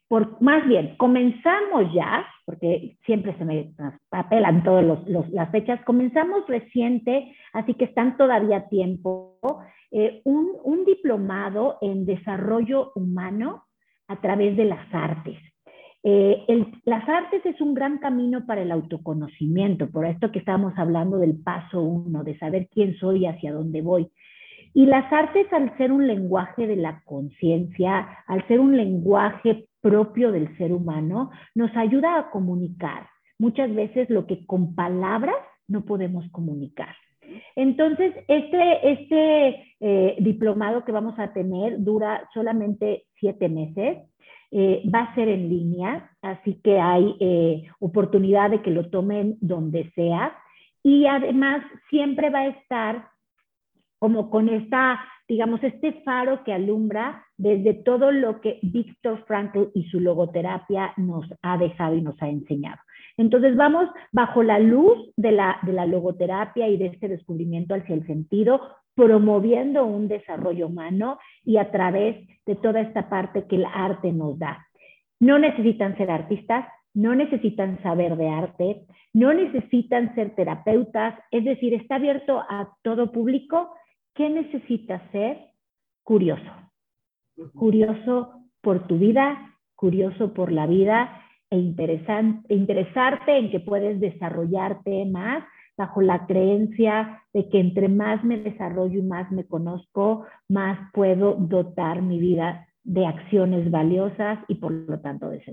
por 0.08 0.42
más 0.42 0.66
bien, 0.68 0.96
comenzamos 0.98 1.94
ya, 1.94 2.26
porque 2.46 2.98
siempre 3.06 3.38
se 3.38 3.44
me 3.44 3.74
apelan 4.12 4.64
todas 4.64 4.86
las 5.32 5.52
fechas, 5.52 5.84
comenzamos 5.84 6.48
reciente, 6.48 7.36
así 7.54 7.74
que 7.74 7.86
están 7.86 8.16
todavía 8.16 8.58
a 8.58 8.70
tiempo, 8.70 9.38
eh, 9.92 10.22
un, 10.24 10.86
diplomado 10.86 11.78
en 11.82 12.06
desarrollo 12.06 12.94
humano 12.96 13.66
a 14.08 14.22
través 14.22 14.56
de 14.56 14.66
las 14.66 14.94
artes. 14.94 15.38
Eh, 16.04 16.46
las 16.86 17.08
artes 17.10 17.46
es 17.46 17.60
un 17.60 17.74
gran 17.74 17.98
camino 17.98 18.46
para 18.46 18.62
el 18.62 18.72
autoconocimiento, 18.72 19.90
por 19.90 20.06
esto 20.06 20.32
que 20.32 20.40
estábamos 20.40 20.74
hablando 20.78 21.18
del 21.18 21.38
paso 21.44 21.82
uno, 21.82 22.24
de 22.24 22.38
saber 22.38 22.70
quién 22.70 22.96
soy 22.96 23.24
y 23.24 23.26
hacia 23.26 23.52
dónde 23.52 23.82
voy. 23.82 24.10
Y 24.74 24.86
las 24.86 25.12
artes, 25.12 25.52
al 25.52 25.76
ser 25.78 25.92
un 25.92 26.08
lenguaje 26.08 26.68
de 26.68 26.78
la 26.78 27.02
conciencia, 27.04 28.08
al 28.28 28.48
ser 28.48 28.62
un 28.62 28.78
lenguaje 28.78 29.67
propio 29.82 30.32
del 30.32 30.56
ser 30.58 30.74
humano, 30.74 31.32
nos 31.56 31.76
ayuda 31.76 32.18
a 32.18 32.30
comunicar 32.30 33.08
muchas 33.40 33.74
veces 33.74 34.10
lo 34.10 34.26
que 34.26 34.46
con 34.46 34.76
palabras 34.76 35.36
no 35.68 35.86
podemos 35.86 36.26
comunicar. 36.32 36.96
Entonces, 37.56 38.14
este, 38.28 38.92
este 38.92 39.76
eh, 39.80 40.16
diplomado 40.20 40.86
que 40.86 40.92
vamos 40.92 41.20
a 41.20 41.34
tener 41.34 41.84
dura 41.84 42.28
solamente 42.34 43.06
siete 43.20 43.50
meses. 43.50 43.98
Eh, 44.50 44.82
va 44.94 45.00
a 45.00 45.16
ser 45.16 45.28
en 45.28 45.50
línea, 45.50 46.10
así 46.22 46.62
que 46.64 46.80
hay 46.80 47.18
eh, 47.20 47.64
oportunidad 47.80 48.50
de 48.50 48.62
que 48.62 48.72
lo 48.72 48.90
tomen 48.90 49.38
donde 49.42 49.92
sea. 49.92 50.38
Y 50.84 51.06
además, 51.06 51.66
siempre 51.90 52.30
va 52.30 52.40
a 52.40 52.48
estar 52.48 53.10
como 54.00 54.30
con 54.30 54.48
esta, 54.48 55.02
digamos, 55.28 55.62
este 55.64 55.94
faro 56.04 56.44
que 56.44 56.54
alumbra 56.54 57.26
desde 57.38 57.74
todo 57.74 58.12
lo 58.12 58.40
que 58.40 58.60
Víctor 58.62 59.24
Frankl 59.26 59.70
y 59.74 59.84
su 59.86 60.00
logoterapia 60.00 60.94
nos 60.98 61.26
ha 61.42 61.58
dejado 61.58 61.96
y 61.96 62.02
nos 62.02 62.22
ha 62.22 62.30
enseñado. 62.30 62.78
Entonces 63.18 63.56
vamos 63.56 63.90
bajo 64.12 64.44
la 64.44 64.60
luz 64.60 65.12
de 65.18 65.32
la, 65.32 65.58
de 65.64 65.74
la 65.74 65.86
logoterapia 65.86 66.70
y 66.70 66.78
de 66.78 66.88
este 66.88 67.08
descubrimiento 67.08 67.74
hacia 67.76 67.96
el 67.96 68.06
sentido, 68.06 68.62
promoviendo 68.96 69.86
un 69.86 70.08
desarrollo 70.08 70.68
humano 70.68 71.20
y 71.44 71.58
a 71.58 71.72
través 71.72 72.28
de 72.46 72.56
toda 72.56 72.82
esta 72.82 73.10
parte 73.10 73.46
que 73.48 73.58
el 73.58 73.66
arte 73.66 74.12
nos 74.14 74.40
da. 74.40 74.66
No 75.20 75.40
necesitan 75.40 75.98
ser 75.98 76.12
artistas, 76.12 76.68
no 76.94 77.16
necesitan 77.16 77.82
saber 77.84 78.16
de 78.18 78.30
arte, 78.30 78.86
no 79.14 79.34
necesitan 79.34 80.16
ser 80.16 80.36
terapeutas, 80.36 81.16
es 81.32 81.44
decir, 81.44 81.74
está 81.74 81.96
abierto 81.96 82.40
a 82.40 82.72
todo 82.84 83.12
público 83.12 83.72
¿Qué 84.18 84.32
necesitas 84.32 85.00
ser? 85.12 85.38
Curioso. 86.02 86.52
Curioso 87.54 88.48
por 88.62 88.88
tu 88.88 88.98
vida, 88.98 89.54
curioso 89.76 90.34
por 90.34 90.52
la 90.52 90.66
vida 90.66 91.22
e, 91.52 91.58
e 91.58 92.56
interesarte 92.56 93.38
en 93.38 93.52
que 93.52 93.60
puedes 93.60 94.00
desarrollarte 94.00 95.06
más 95.06 95.44
bajo 95.78 96.02
la 96.02 96.26
creencia 96.26 97.22
de 97.32 97.48
que 97.50 97.60
entre 97.60 97.90
más 97.90 98.24
me 98.24 98.40
desarrollo 98.40 98.98
y 98.98 99.04
más 99.04 99.32
me 99.32 99.46
conozco, 99.46 100.26
más 100.50 100.80
puedo 100.94 101.36
dotar 101.36 102.02
mi 102.02 102.18
vida 102.18 102.68
de 102.84 103.06
acciones 103.06 103.70
valiosas 103.70 104.40
y 104.48 104.56
por 104.56 104.72
lo 104.72 105.00
tanto 105.00 105.30
de 105.30 105.44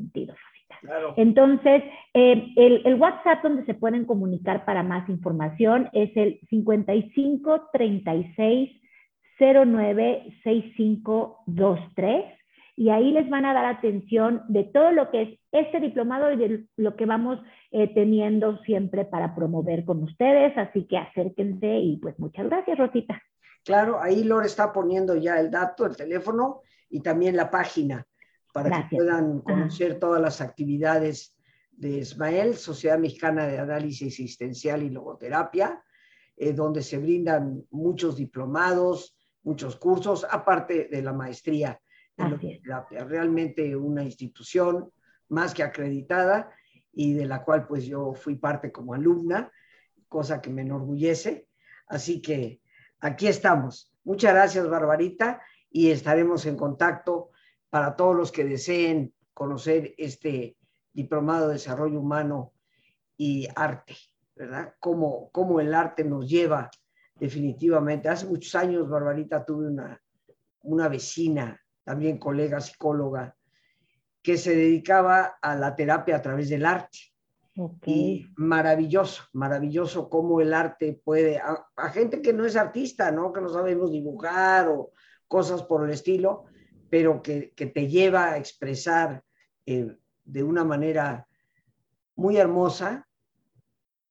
sentido. 0.88 1.14
Entonces, 1.16 1.82
eh, 2.14 2.52
el, 2.56 2.82
el, 2.84 2.94
WhatsApp 2.94 3.42
donde 3.42 3.64
se 3.64 3.74
pueden 3.74 4.04
comunicar 4.04 4.64
para 4.64 4.82
más 4.82 5.08
información 5.08 5.88
es 5.92 6.16
el 6.16 6.40
55 6.50 7.70
36 7.72 8.70
09 9.38 10.40
6523 10.42 12.24
y 12.76 12.90
ahí 12.90 13.12
les 13.12 13.28
van 13.30 13.44
a 13.44 13.54
dar 13.54 13.66
atención 13.66 14.42
de 14.48 14.64
todo 14.64 14.90
lo 14.90 15.10
que 15.10 15.22
es 15.22 15.38
este 15.52 15.78
diplomado 15.80 16.32
y 16.32 16.36
de 16.36 16.64
lo 16.76 16.96
que 16.96 17.06
vamos 17.06 17.38
eh, 17.70 17.92
teniendo 17.94 18.58
siempre 18.64 19.04
para 19.04 19.34
promover 19.34 19.84
con 19.84 20.02
ustedes. 20.02 20.56
Así 20.58 20.86
que 20.86 20.98
acérquense 20.98 21.78
y 21.78 21.98
pues 21.98 22.18
muchas 22.18 22.46
gracias, 22.46 22.78
Rosita. 22.78 23.22
Claro, 23.64 24.00
ahí 24.00 24.24
Lore 24.24 24.46
está 24.46 24.72
poniendo 24.72 25.16
ya 25.16 25.38
el 25.38 25.50
dato, 25.50 25.86
el 25.86 25.96
teléfono 25.96 26.62
y 26.90 27.00
también 27.00 27.36
la 27.36 27.50
página 27.50 28.06
para 28.54 28.88
que 28.88 28.96
puedan 28.96 29.40
conocer 29.40 29.98
todas 29.98 30.22
las 30.22 30.40
actividades 30.40 31.36
de 31.72 31.98
Ismael, 31.98 32.54
Sociedad 32.54 33.00
Mexicana 33.00 33.48
de 33.48 33.58
Análisis 33.58 34.02
Existencial 34.02 34.84
y 34.84 34.90
Logoterapia, 34.90 35.82
eh, 36.36 36.52
donde 36.52 36.80
se 36.80 36.98
brindan 36.98 37.64
muchos 37.72 38.16
diplomados, 38.16 39.18
muchos 39.42 39.74
cursos, 39.74 40.24
aparte 40.30 40.86
de 40.88 41.02
la 41.02 41.12
maestría 41.12 41.80
en 42.16 42.30
logoterapia. 42.30 43.02
Realmente 43.02 43.74
una 43.74 44.04
institución 44.04 44.88
más 45.30 45.52
que 45.52 45.64
acreditada 45.64 46.52
y 46.92 47.12
de 47.12 47.26
la 47.26 47.42
cual 47.42 47.66
pues 47.66 47.84
yo 47.86 48.14
fui 48.14 48.36
parte 48.36 48.70
como 48.70 48.94
alumna, 48.94 49.50
cosa 50.06 50.40
que 50.40 50.50
me 50.50 50.62
enorgullece. 50.62 51.48
Así 51.88 52.22
que 52.22 52.60
aquí 53.00 53.26
estamos. 53.26 53.92
Muchas 54.04 54.32
gracias, 54.32 54.68
Barbarita, 54.68 55.42
y 55.72 55.90
estaremos 55.90 56.46
en 56.46 56.56
contacto 56.56 57.30
para 57.74 57.96
todos 57.96 58.14
los 58.14 58.30
que 58.30 58.44
deseen 58.44 59.12
conocer 59.32 59.96
este 59.98 60.56
diplomado 60.92 61.48
de 61.48 61.54
desarrollo 61.54 61.98
humano 61.98 62.52
y 63.16 63.48
arte, 63.56 63.96
¿verdad? 64.36 64.76
Cómo, 64.78 65.28
cómo 65.32 65.58
el 65.58 65.74
arte 65.74 66.04
nos 66.04 66.30
lleva 66.30 66.70
definitivamente. 67.18 68.08
Hace 68.08 68.26
muchos 68.26 68.54
años, 68.54 68.88
Barbarita, 68.88 69.44
tuve 69.44 69.66
una, 69.66 70.00
una 70.62 70.86
vecina, 70.86 71.60
también 71.82 72.18
colega 72.18 72.60
psicóloga, 72.60 73.34
que 74.22 74.36
se 74.36 74.54
dedicaba 74.54 75.34
a 75.42 75.56
la 75.56 75.74
terapia 75.74 76.14
a 76.14 76.22
través 76.22 76.50
del 76.50 76.66
arte. 76.66 76.98
Y 77.84 78.28
maravilloso, 78.36 79.24
maravilloso 79.32 80.08
cómo 80.08 80.40
el 80.40 80.54
arte 80.54 81.00
puede, 81.04 81.38
a, 81.38 81.66
a, 81.74 81.90
gente 81.90 82.22
que 82.22 82.32
no 82.32 82.44
es 82.44 82.54
artista, 82.54 83.10
¿no? 83.10 83.32
Que 83.32 83.40
no 83.40 83.48
sabemos 83.48 83.90
dibujar 83.90 84.68
o 84.68 84.92
cosas 85.26 85.64
por 85.64 85.84
el 85.84 85.90
estilo, 85.90 86.44
pero 86.94 87.20
que, 87.20 87.50
te 87.56 87.88
lleva 87.88 88.26
a 88.30 88.36
expresar 88.36 89.24
eh, 89.66 89.96
de 90.22 90.42
una 90.44 90.62
manera 90.62 91.26
muy 92.14 92.36
hermosa 92.36 93.08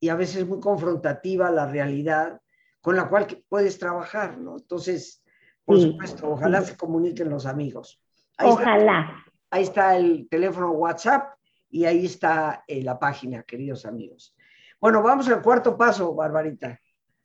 y 0.01 0.09
a 0.09 0.15
veces 0.15 0.45
muy 0.45 0.59
confrontativa 0.59 1.49
la 1.49 1.65
realidad 1.65 2.41
con 2.81 2.97
la 2.97 3.07
cual 3.07 3.25
puedes 3.47 3.79
trabajar, 3.79 4.37
¿no? 4.37 4.57
Entonces, 4.57 5.23
por 5.63 5.79
supuesto, 5.79 6.29
ojalá 6.29 6.59
se 6.59 6.75
comuniquen 6.75 7.29
los 7.29 7.45
amigos. 7.45 8.01
ojalá. 8.37 9.23
Ahí 9.49 9.63
está 9.63 9.95
el 9.95 10.27
teléfono 10.27 10.71
WhatsApp 10.71 11.37
y 11.69 11.85
ahí 11.85 12.03
está 12.03 12.65
eh, 12.67 12.83
la 12.83 12.99
página, 12.99 13.43
queridos 13.43 13.85
amigos. 13.85 14.35
Bueno, 14.81 15.01
vamos 15.01 15.29
al 15.29 15.41
cuarto 15.41 15.77
paso, 15.77 16.13
Barbarita. 16.13 16.77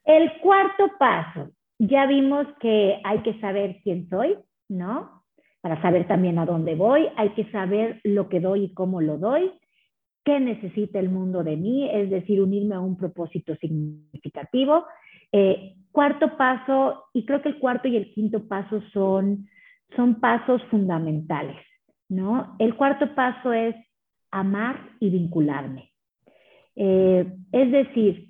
El 0.05 0.41
cuarto 0.41 0.85
paso, 1.01 1.51
ya 1.81 2.07
vimos 2.07 2.47
que 2.61 3.01
hay 3.05 3.25
que 3.25 3.41
saber 3.41 3.81
quién 3.83 4.09
soy, 4.09 4.39
¿no? 4.69 5.18
Para 5.61 5.81
saber 5.83 6.07
también 6.07 6.39
a 6.39 6.47
dónde 6.47 6.75
voy, 6.75 7.09
hay 7.17 7.31
que 7.31 7.51
saber 7.51 8.01
lo 8.05 8.29
que 8.29 8.41
doy 8.41 8.65
y 8.65 8.75
cómo 8.75 9.01
lo 9.01 9.19
doy, 9.19 9.51
qué 10.25 10.41
necesita 10.41 10.99
el 10.99 11.09
mundo 11.09 11.43
de 11.43 11.57
mí, 11.57 11.89
es 11.91 12.11
decir, 12.11 12.41
unirme 12.41 12.75
a 12.75 12.81
un 12.81 12.97
propósito 12.97 13.57
significativo. 13.57 14.87
Eh, 15.33 15.75
cuarto 15.91 16.37
paso, 16.37 17.05
y 17.13 17.25
creo 17.25 17.43
que 17.43 17.49
el 17.49 17.59
cuarto 17.59 17.89
y 17.89 17.97
el 17.97 18.13
quinto 18.13 18.47
paso 18.47 18.83
son, 18.93 19.49
son 19.97 20.21
pasos 20.21 20.63
fundamentales, 20.71 21.57
¿no? 22.09 22.57
El 22.59 22.77
cuarto 22.77 23.15
paso 23.15 23.53
es 23.53 23.75
amar 24.31 24.91
y 25.01 25.11
vincularme. 25.11 25.93
Eh, 26.77 27.27
es 27.51 27.73
decir, 27.73 28.29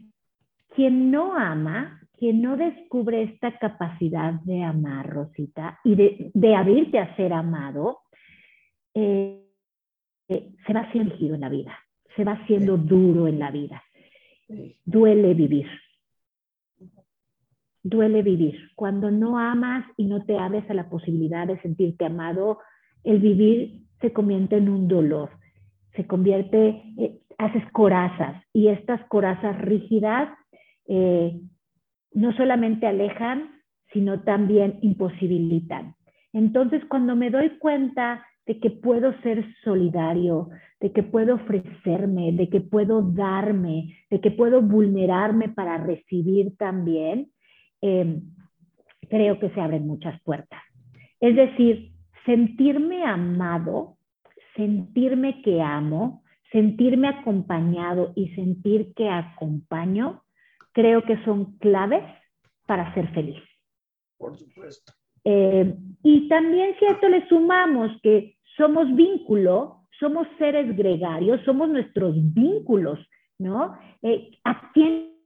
quien 0.75 1.11
no 1.11 1.35
ama, 1.35 1.98
quien 2.19 2.43
no 2.43 2.57
descubre 2.57 3.23
esta 3.23 3.59
capacidad 3.59 4.35
de 4.43 4.63
amar, 4.63 5.09
Rosita, 5.09 5.79
y 5.85 5.95
de, 5.95 6.55
abrirte 6.55 6.99
a 6.99 7.15
ser 7.17 7.33
amado, 7.33 8.01
eh, 8.95 9.45
eh, 10.29 10.51
se 10.67 10.73
va 10.73 10.81
haciendo 10.81 11.15
en 11.15 11.41
la 11.41 11.49
vida, 11.49 11.79
se 12.17 12.25
va 12.25 12.33
haciendo 12.33 12.77
duro 12.77 13.29
en 13.29 13.39
la 13.39 13.51
vida. 13.51 13.83
Duele 14.85 15.35
vivir. 15.35 15.69
Duele 17.83 18.23
vivir. 18.23 18.71
Cuando 18.75 19.11
no 19.11 19.39
amas 19.39 19.87
y 19.97 20.07
no 20.07 20.25
te 20.25 20.37
abres 20.37 20.69
a 20.69 20.75
la 20.75 20.89
posibilidad 20.89 21.47
de 21.47 21.61
sentirte 21.61 22.07
amado, 22.07 22.59
el 23.05 23.21
vivir 23.21 23.83
se 24.01 24.13
convierte 24.13 24.57
en 24.57 24.69
un 24.69 24.89
dolor 24.89 25.31
se 25.99 26.07
convierte, 26.07 26.81
eh, 26.97 27.19
haces 27.39 27.65
corazas 27.73 28.43
y 28.53 28.69
estas 28.69 29.05
corazas 29.09 29.61
rígidas 29.61 30.29
eh, 30.87 31.41
no 32.13 32.33
solamente 32.37 32.87
alejan, 32.87 33.51
sino 33.93 34.23
también 34.23 34.79
imposibilitan. 34.83 35.95
Entonces, 36.33 36.85
cuando 36.87 37.17
me 37.17 37.31
doy 37.31 37.59
cuenta 37.59 38.25
de 38.47 38.61
que 38.61 38.71
puedo 38.71 39.13
ser 39.23 39.45
solidario, 39.63 40.49
de 40.81 40.93
que 40.93 41.03
puedo 41.03 41.37
ofrecerme, 41.37 42.33
de 42.33 42.49
que 42.49 42.61
puedo 42.61 43.03
darme, 43.03 43.97
de 44.11 44.21
que 44.21 44.31
puedo 44.31 44.63
vulnerarme 44.63 45.49
para 45.49 45.79
recibir 45.79 46.57
también, 46.57 47.31
eh, 47.83 48.21
creo 49.09 49.39
que 49.39 49.51
se 49.51 49.61
abren 49.61 49.87
muchas 49.87 50.21
puertas. 50.23 50.61
Es 51.21 51.35
decir, 51.37 51.93
sentirme 52.25 53.05
amado 53.05 53.99
sentirme 54.59 55.41
que 55.43 55.63
amo, 55.63 56.25
sentirme 56.51 57.09
acompañado 57.09 58.13
y 58.17 58.29
sentir 58.35 58.93
que 58.95 59.09
acompaño, 59.09 60.23
creo 60.79 61.03
que 61.03 61.21
son 61.25 61.59
claves 61.59 62.05
para 62.65 62.95
ser 62.95 63.09
feliz. 63.09 63.43
Por 64.17 64.37
supuesto. 64.37 64.93
Eh, 65.25 65.75
y 66.05 66.29
también 66.29 66.77
si 66.79 66.85
a 66.85 66.91
esto 66.91 67.09
le 67.09 67.27
sumamos 67.27 67.91
que 68.01 68.37
somos 68.57 68.95
vínculo, 68.95 69.89
somos 69.99 70.29
seres 70.39 70.77
gregarios, 70.77 71.41
somos 71.45 71.69
nuestros 71.69 72.15
vínculos, 72.33 73.01
¿no? 73.39 73.77
Eh, 74.03 74.39
¿A 74.45 74.71
quién 74.73 75.17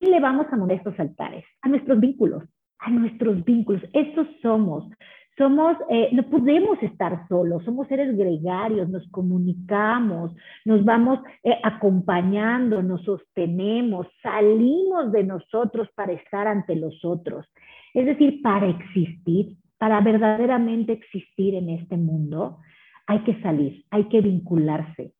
le 0.00 0.18
vamos 0.18 0.46
a 0.50 0.56
modestos 0.56 0.98
altares? 0.98 1.44
A 1.60 1.68
nuestros 1.68 2.00
vínculos, 2.00 2.44
a 2.78 2.88
nuestros 2.88 3.44
vínculos. 3.44 3.82
Esos 3.92 4.28
somos. 4.40 4.90
Somos, 5.36 5.76
eh, 5.88 6.10
no 6.12 6.24
podemos 6.24 6.82
estar 6.82 7.26
solos, 7.28 7.64
somos 7.64 7.88
seres 7.88 8.16
gregarios, 8.16 8.88
nos 8.88 9.08
comunicamos, 9.10 10.34
nos 10.64 10.84
vamos 10.84 11.20
eh, 11.44 11.56
acompañando, 11.62 12.82
nos 12.82 13.02
sostenemos, 13.04 14.06
salimos 14.22 15.12
de 15.12 15.24
nosotros 15.24 15.88
para 15.94 16.12
estar 16.12 16.46
ante 16.46 16.76
los 16.76 17.04
otros. 17.04 17.46
Es 17.94 18.06
decir, 18.06 18.42
para 18.42 18.68
existir, 18.68 19.56
para 19.78 20.00
verdaderamente 20.00 20.92
existir 20.92 21.54
en 21.54 21.70
este 21.70 21.96
mundo, 21.96 22.58
hay 23.06 23.20
que 23.20 23.40
salir, 23.40 23.84
hay 23.90 24.04
que 24.04 24.20
vincularse. 24.20 25.12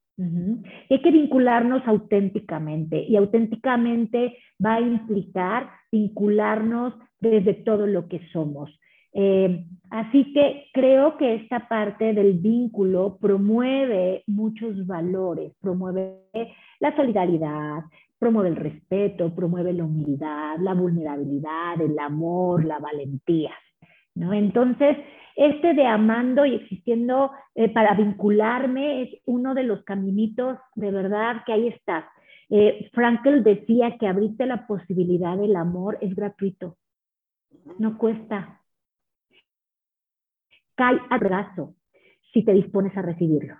Hay 0.91 1.01
que 1.01 1.11
vincularnos 1.11 1.83
auténticamente 1.87 3.03
y 3.03 3.17
auténticamente 3.17 4.37
va 4.63 4.75
a 4.75 4.81
implicar 4.81 5.71
vincularnos 5.91 6.93
desde 7.21 7.55
todo 7.55 7.87
lo 7.87 8.07
que 8.07 8.21
somos. 8.33 8.71
Eh, 9.13 9.65
así 9.91 10.33
que 10.33 10.67
creo 10.73 11.17
que 11.17 11.35
esta 11.35 11.69
parte 11.69 12.13
del 12.15 12.35
vínculo 12.35 13.19
promueve 13.21 14.23
muchos 14.27 14.87
valores, 14.87 15.53
promueve 15.61 16.21
la 16.79 16.95
solidaridad, 16.95 17.83
promueve 18.19 18.51
el 18.51 18.57
respeto, 18.57 19.35
promueve 19.35 19.73
la 19.73 19.85
humildad, 19.85 20.59
la 20.61 20.75
vulnerabilidad, 20.75 21.81
el 21.81 21.99
amor, 21.99 22.65
la 22.65 22.79
valentía. 22.79 23.53
¿no? 24.15 24.33
Entonces, 24.33 24.97
este 25.37 25.73
de 25.75 25.87
amando 25.87 26.45
y 26.45 26.55
existiendo 26.57 27.31
eh, 27.55 27.71
para 27.71 27.95
vincularme 27.95 29.03
es 29.03 29.09
uno 29.25 29.55
de 29.55 29.63
los 29.63 29.83
caminitos 29.85 30.59
de 30.75 30.91
verdad 30.91 31.43
que 31.47 31.53
ahí 31.53 31.69
está. 31.69 32.11
Eh, 32.51 32.91
Frankel 32.93 33.43
decía 33.43 33.97
que 33.97 34.07
abrirte 34.07 34.45
la 34.45 34.67
posibilidad 34.67 35.37
del 35.39 35.57
amor 35.57 35.97
es 36.01 36.15
gratuito, 36.15 36.77
no 37.79 37.97
cuesta, 37.97 38.60
cae 40.81 40.99
a 41.11 41.19
brazo 41.19 41.75
si 42.33 42.43
te 42.43 42.55
dispones 42.55 42.97
a 42.97 43.03
recibirlo. 43.03 43.57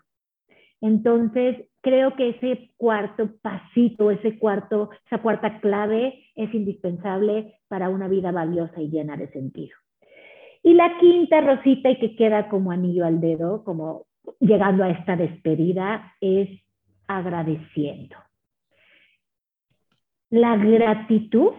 Entonces, 0.81 1.69
creo 1.83 2.17
que 2.17 2.31
ese 2.31 2.71
cuarto 2.79 3.31
pasito, 3.43 4.11
ese 4.11 4.39
cuarto, 4.39 4.89
esa 5.05 5.21
cuarta 5.21 5.61
clave 5.61 6.25
es 6.35 6.55
indispensable 6.55 7.59
para 7.69 7.91
una 7.91 8.09
vida 8.09 8.33
valiosa 8.33 8.81
y 8.81 8.89
llena 8.89 9.19
de 9.19 9.31
sentido. 9.33 9.77
Y 10.63 10.73
la 10.73 10.99
quinta 10.99 11.43
rosita 11.43 11.91
y 11.91 11.99
que 11.99 12.17
queda 12.17 12.49
como 12.49 12.73
anillo 12.73 13.05
al 13.05 13.21
dedo, 13.21 13.65
como 13.65 14.07
llegando 14.39 14.85
a 14.85 14.91
esta 14.91 15.15
despedida, 15.15 16.15
es 16.23 16.49
agradeciendo. 17.07 18.17
La 20.31 20.57
gratitud 20.57 21.53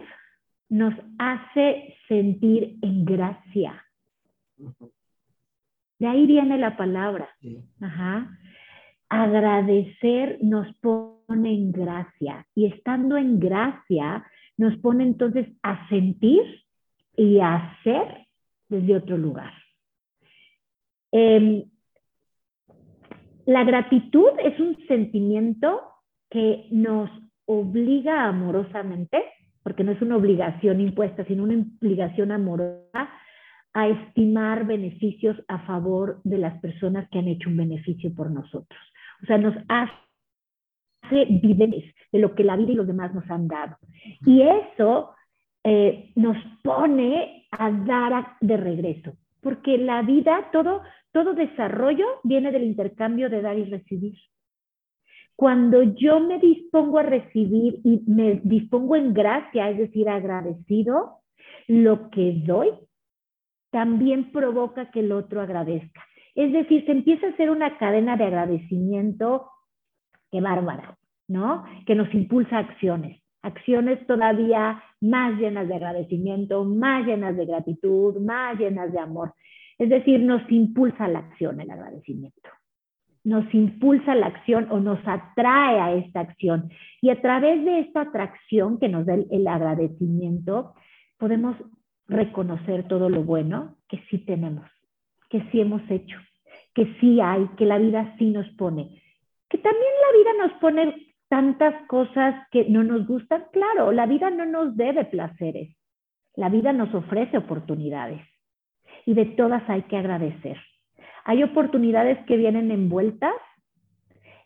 nos 0.70 0.94
hace 1.18 1.94
sentir 2.08 2.78
en 2.82 3.04
gracia. 3.04 3.84
De 6.02 6.08
ahí 6.08 6.26
viene 6.26 6.58
la 6.58 6.76
palabra. 6.76 7.28
Agradecer 9.08 10.38
nos 10.42 10.66
pone 10.78 11.54
en 11.54 11.70
gracia 11.70 12.44
y 12.56 12.66
estando 12.66 13.16
en 13.16 13.38
gracia 13.38 14.26
nos 14.56 14.76
pone 14.78 15.04
entonces 15.04 15.46
a 15.62 15.88
sentir 15.88 16.42
y 17.16 17.38
a 17.38 17.54
hacer 17.54 18.26
desde 18.68 18.96
otro 18.96 19.16
lugar. 19.16 19.52
Em, 21.12 21.66
la 23.46 23.62
gratitud 23.62 24.30
es 24.42 24.58
un 24.58 24.76
sentimiento 24.88 25.82
que 26.30 26.66
nos 26.72 27.10
obliga 27.44 28.24
amorosamente, 28.24 29.22
porque 29.62 29.84
no 29.84 29.92
es 29.92 30.02
una 30.02 30.16
obligación 30.16 30.80
impuesta, 30.80 31.24
sino 31.26 31.44
una 31.44 31.64
obligación 31.80 32.32
amorosa 32.32 33.08
a 33.74 33.88
estimar 33.88 34.66
beneficios 34.66 35.36
a 35.48 35.60
favor 35.60 36.20
de 36.24 36.38
las 36.38 36.60
personas 36.60 37.08
que 37.10 37.18
han 37.18 37.28
hecho 37.28 37.48
un 37.48 37.56
beneficio 37.56 38.14
por 38.14 38.30
nosotros. 38.30 38.80
O 39.22 39.26
sea, 39.26 39.38
nos 39.38 39.54
hace 39.68 41.24
vivir 41.26 41.94
de 42.12 42.18
lo 42.18 42.34
que 42.34 42.44
la 42.44 42.56
vida 42.56 42.72
y 42.72 42.76
los 42.76 42.86
demás 42.86 43.14
nos 43.14 43.28
han 43.30 43.48
dado. 43.48 43.76
Y 44.26 44.42
eso 44.42 45.14
eh, 45.64 46.12
nos 46.16 46.36
pone 46.62 47.46
a 47.50 47.70
dar 47.70 48.36
de 48.40 48.56
regreso, 48.56 49.14
porque 49.40 49.78
la 49.78 50.02
vida, 50.02 50.48
todo, 50.52 50.82
todo 51.12 51.34
desarrollo 51.34 52.06
viene 52.24 52.52
del 52.52 52.64
intercambio 52.64 53.30
de 53.30 53.42
dar 53.42 53.58
y 53.58 53.64
recibir. 53.64 54.14
Cuando 55.34 55.82
yo 55.82 56.20
me 56.20 56.38
dispongo 56.38 56.98
a 56.98 57.04
recibir 57.04 57.80
y 57.84 58.02
me 58.06 58.40
dispongo 58.44 58.96
en 58.96 59.14
gracia, 59.14 59.70
es 59.70 59.78
decir, 59.78 60.08
agradecido, 60.08 61.20
lo 61.66 62.10
que 62.10 62.42
doy 62.44 62.70
también 63.72 64.30
provoca 64.30 64.90
que 64.90 65.00
el 65.00 65.10
otro 65.12 65.40
agradezca. 65.40 66.02
Es 66.34 66.52
decir, 66.52 66.84
se 66.84 66.92
empieza 66.92 67.26
a 67.26 67.30
hacer 67.30 67.50
una 67.50 67.78
cadena 67.78 68.16
de 68.16 68.24
agradecimiento 68.24 69.50
que 70.30 70.40
bárbara, 70.40 70.96
¿no? 71.26 71.64
Que 71.86 71.94
nos 71.94 72.12
impulsa 72.14 72.58
acciones, 72.58 73.20
acciones 73.42 74.06
todavía 74.06 74.82
más 75.00 75.38
llenas 75.38 75.68
de 75.68 75.74
agradecimiento, 75.74 76.64
más 76.64 77.06
llenas 77.06 77.36
de 77.36 77.46
gratitud, 77.46 78.20
más 78.20 78.58
llenas 78.58 78.92
de 78.92 79.00
amor. 79.00 79.34
Es 79.78 79.88
decir, 79.88 80.20
nos 80.20 80.42
impulsa 80.52 81.08
la 81.08 81.20
acción 81.20 81.60
el 81.60 81.70
agradecimiento. 81.70 82.50
Nos 83.24 83.52
impulsa 83.54 84.14
la 84.14 84.26
acción 84.26 84.66
o 84.70 84.80
nos 84.80 84.98
atrae 85.06 85.80
a 85.80 85.94
esta 85.94 86.20
acción. 86.20 86.70
Y 87.00 87.08
a 87.08 87.20
través 87.22 87.64
de 87.64 87.80
esta 87.80 88.02
atracción 88.02 88.78
que 88.78 88.88
nos 88.88 89.06
da 89.06 89.14
el 89.14 89.46
agradecimiento, 89.46 90.74
podemos 91.18 91.56
reconocer 92.12 92.86
todo 92.88 93.08
lo 93.08 93.24
bueno 93.24 93.76
que 93.88 94.02
sí 94.10 94.18
tenemos, 94.18 94.68
que 95.28 95.42
sí 95.50 95.60
hemos 95.60 95.82
hecho, 95.90 96.16
que 96.74 96.94
sí 97.00 97.20
hay, 97.20 97.48
que 97.56 97.66
la 97.66 97.78
vida 97.78 98.14
sí 98.18 98.30
nos 98.30 98.48
pone. 98.50 99.02
Que 99.48 99.58
también 99.58 99.92
la 100.02 100.18
vida 100.18 100.46
nos 100.46 100.60
pone 100.60 101.14
tantas 101.28 101.86
cosas 101.86 102.46
que 102.50 102.66
no 102.66 102.84
nos 102.84 103.06
gustan. 103.06 103.44
Claro, 103.52 103.92
la 103.92 104.06
vida 104.06 104.30
no 104.30 104.44
nos 104.44 104.76
debe 104.76 105.04
placeres. 105.04 105.76
La 106.34 106.48
vida 106.48 106.72
nos 106.72 106.94
ofrece 106.94 107.36
oportunidades 107.38 108.22
y 109.06 109.14
de 109.14 109.26
todas 109.26 109.62
hay 109.68 109.82
que 109.82 109.96
agradecer. 109.96 110.58
Hay 111.24 111.42
oportunidades 111.42 112.18
que 112.26 112.36
vienen 112.36 112.70
envueltas 112.70 113.34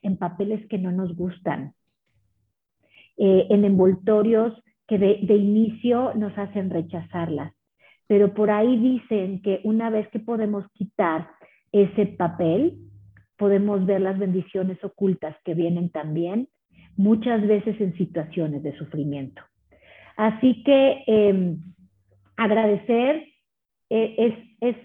en 0.02 0.16
papeles 0.16 0.66
que 0.68 0.78
no 0.78 0.92
nos 0.92 1.16
gustan, 1.16 1.74
eh, 3.16 3.46
en 3.50 3.64
envoltorios 3.64 4.52
que 4.86 4.98
de, 4.98 5.20
de 5.22 5.34
inicio 5.36 6.12
nos 6.14 6.36
hacen 6.38 6.70
rechazarlas. 6.70 7.52
Pero 8.06 8.34
por 8.34 8.50
ahí 8.50 8.76
dicen 8.78 9.42
que 9.42 9.60
una 9.64 9.90
vez 9.90 10.08
que 10.08 10.20
podemos 10.20 10.64
quitar 10.72 11.28
ese 11.72 12.06
papel, 12.06 12.78
podemos 13.36 13.84
ver 13.84 14.00
las 14.00 14.18
bendiciones 14.18 14.82
ocultas 14.82 15.36
que 15.44 15.54
vienen 15.54 15.90
también, 15.90 16.48
muchas 16.96 17.46
veces 17.46 17.80
en 17.80 17.96
situaciones 17.96 18.62
de 18.62 18.76
sufrimiento. 18.78 19.42
Así 20.16 20.62
que 20.62 21.04
em, 21.06 21.58
agradecer 22.36 23.26
eh, 23.90 24.14
es, 24.18 24.34
es, 24.60 24.76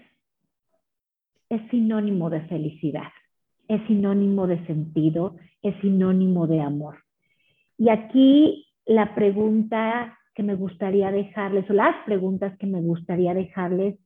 es 1.48 1.70
sinónimo 1.70 2.28
de 2.28 2.42
felicidad, 2.42 3.10
es 3.68 3.80
sinónimo 3.86 4.46
de 4.46 4.64
sentido, 4.66 5.36
es 5.62 5.74
sinónimo 5.80 6.46
de 6.46 6.60
amor. 6.60 6.98
Y 7.78 7.88
aquí 7.88 8.66
la 8.84 9.14
pregunta 9.14 10.18
que 10.34 10.42
me 10.42 10.54
gustaría 10.54 11.10
dejarles, 11.10 11.68
o 11.68 11.72
las 11.72 12.04
preguntas 12.04 12.56
que 12.58 12.66
me 12.66 12.80
gustaría 12.80 13.34
dejarles, 13.34 13.98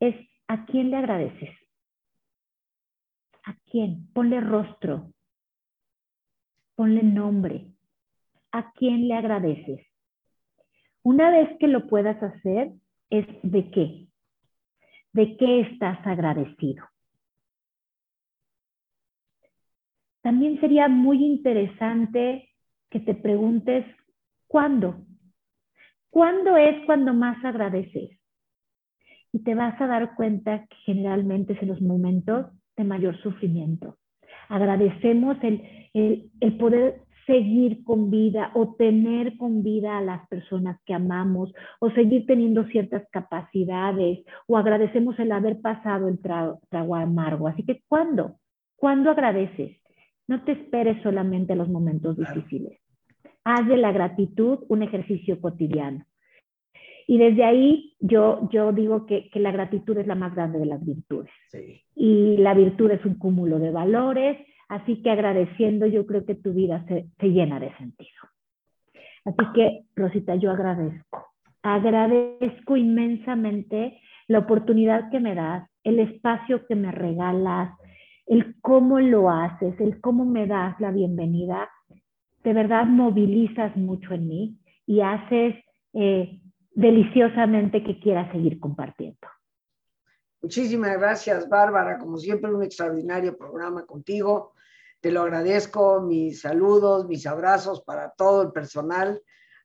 es 0.00 0.14
¿a 0.48 0.64
quién 0.66 0.90
le 0.90 0.96
agradeces? 0.96 1.50
¿A 3.44 3.54
quién? 3.70 4.06
Ponle 4.12 4.40
rostro, 4.40 5.12
ponle 6.74 7.02
nombre. 7.02 7.66
¿A 8.52 8.72
quién 8.72 9.06
le 9.06 9.14
agradeces? 9.14 9.86
Una 11.02 11.30
vez 11.30 11.56
que 11.58 11.68
lo 11.68 11.86
puedas 11.86 12.20
hacer, 12.22 12.72
es 13.10 13.26
de 13.42 13.70
qué. 13.70 14.06
¿De 15.12 15.36
qué 15.36 15.60
estás 15.60 16.04
agradecido? 16.06 16.84
También 20.22 20.60
sería 20.60 20.88
muy 20.88 21.24
interesante 21.24 22.49
que 22.90 23.00
te 23.00 23.14
preguntes, 23.14 23.84
¿cuándo? 24.46 24.96
¿Cuándo 26.10 26.56
es 26.56 26.84
cuando 26.86 27.14
más 27.14 27.42
agradeces? 27.44 28.18
Y 29.32 29.44
te 29.44 29.54
vas 29.54 29.80
a 29.80 29.86
dar 29.86 30.14
cuenta 30.16 30.66
que 30.66 30.76
generalmente 30.84 31.52
es 31.52 31.62
en 31.62 31.68
los 31.68 31.80
momentos 31.80 32.46
de 32.76 32.84
mayor 32.84 33.16
sufrimiento. 33.22 33.96
Agradecemos 34.48 35.36
el, 35.42 35.62
el, 35.94 36.30
el 36.40 36.56
poder 36.56 37.02
seguir 37.30 37.84
con 37.84 38.10
vida 38.10 38.50
o 38.54 38.74
tener 38.74 39.36
con 39.36 39.62
vida 39.62 39.98
a 39.98 40.02
las 40.02 40.26
personas 40.26 40.80
que 40.84 40.94
amamos 40.94 41.52
o 41.78 41.90
seguir 41.92 42.26
teniendo 42.26 42.64
ciertas 42.64 43.06
capacidades 43.10 44.24
o 44.48 44.56
agradecemos 44.56 45.16
el 45.20 45.30
haber 45.30 45.60
pasado 45.60 46.08
el 46.08 46.18
trago, 46.18 46.96
amargo. 46.96 47.46
Así 47.46 47.62
que 47.64 47.82
¿cuándo? 47.86 48.36
¿Cuándo 48.74 49.10
agradeces? 49.10 49.80
No 50.26 50.42
te 50.42 50.52
esperes 50.52 51.00
solamente 51.04 51.52
a 51.52 51.56
los 51.56 51.68
momentos 51.68 52.16
difíciles. 52.16 52.79
Haz 53.50 53.66
de 53.66 53.76
la 53.76 53.92
gratitud 53.92 54.60
un 54.68 54.82
ejercicio 54.82 55.40
cotidiano. 55.40 56.04
Y 57.06 57.18
desde 57.18 57.44
ahí 57.44 57.96
yo, 57.98 58.48
yo 58.52 58.72
digo 58.72 59.06
que, 59.06 59.28
que 59.30 59.40
la 59.40 59.50
gratitud 59.50 59.98
es 59.98 60.06
la 60.06 60.14
más 60.14 60.34
grande 60.34 60.58
de 60.58 60.66
las 60.66 60.84
virtudes. 60.84 61.32
Y 61.96 62.36
la 62.36 62.54
virtud 62.54 62.90
es 62.92 63.04
un 63.04 63.14
cúmulo 63.14 63.58
de 63.58 63.70
valores 63.70 64.38
Así 64.70 65.02
que 65.02 65.10
agradeciendo, 65.10 65.84
yo 65.86 66.06
creo 66.06 66.24
que 66.24 66.36
tu 66.36 66.52
vida 66.52 66.84
se, 66.86 67.28
llena 67.28 67.58
de 67.58 67.76
sentido. 67.76 68.22
Así 69.24 69.52
que, 69.52 69.80
Rosita, 69.96 70.36
yo 70.36 70.52
agradezco. 70.52 71.26
Agradezco 71.60 72.76
inmensamente 72.76 74.00
la 74.28 74.38
oportunidad 74.38 75.10
que 75.10 75.18
me 75.18 75.34
das, 75.34 75.68
el 75.82 75.98
espacio 75.98 76.66
que 76.66 76.76
me 76.76 76.92
regalas, 76.92 77.76
el 78.28 78.60
cómo 78.60 79.00
lo 79.00 79.28
haces, 79.28 79.74
el 79.80 80.00
cómo 80.00 80.24
me 80.24 80.46
das 80.46 80.78
la 80.78 80.92
bienvenida. 80.92 81.68
De 82.44 82.52
verdad 82.52 82.86
movilizas 82.86 83.76
mucho 83.76 84.14
en 84.14 84.28
mí 84.28 84.58
y 84.86 85.00
haces 85.00 85.56
eh, 85.92 86.40
deliciosamente 86.72 87.84
que 87.84 88.00
quiera 88.00 88.30
seguir 88.32 88.58
compartiendo. 88.58 89.18
Muchísimas 90.42 90.98
gracias, 90.98 91.48
Bárbara. 91.48 91.98
Como 91.98 92.16
siempre, 92.16 92.52
un 92.52 92.62
extraordinario 92.62 93.36
programa 93.36 93.84
contigo. 93.84 94.54
Te 95.00 95.10
lo 95.10 95.22
agradezco, 95.22 96.00
mis 96.00 96.40
saludos, 96.40 97.06
mis 97.06 97.26
abrazos 97.26 97.82
para 97.82 98.10
todo 98.10 98.42
el 98.42 98.52
personal 98.52 99.20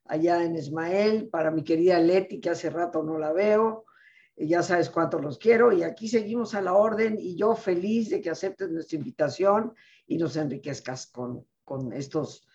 allá 0.08 0.44
en 0.44 0.56
Ismael, 0.56 1.28
para 1.28 1.50
mi 1.50 1.64
querida 1.64 1.98
Leti, 1.98 2.40
que 2.40 2.50
hace 2.50 2.70
rato 2.70 3.02
no 3.02 3.18
la 3.18 3.32
veo, 3.32 3.84
ya 4.36 4.62
sabes 4.62 4.90
cuánto 4.90 5.18
los 5.18 5.38
quiero, 5.38 5.72
y 5.72 5.82
aquí 5.82 6.08
seguimos 6.08 6.54
a 6.54 6.60
la 6.60 6.74
orden 6.74 7.16
y 7.18 7.36
yo 7.36 7.54
feliz 7.56 8.10
de 8.10 8.20
que 8.20 8.30
aceptes 8.30 8.70
nuestra 8.70 8.98
invitación 8.98 9.74
y 10.06 10.18
nos 10.18 10.36
enriquezcas 10.36 11.06
con, 11.06 11.46
con 11.64 11.92
estos 11.92 12.46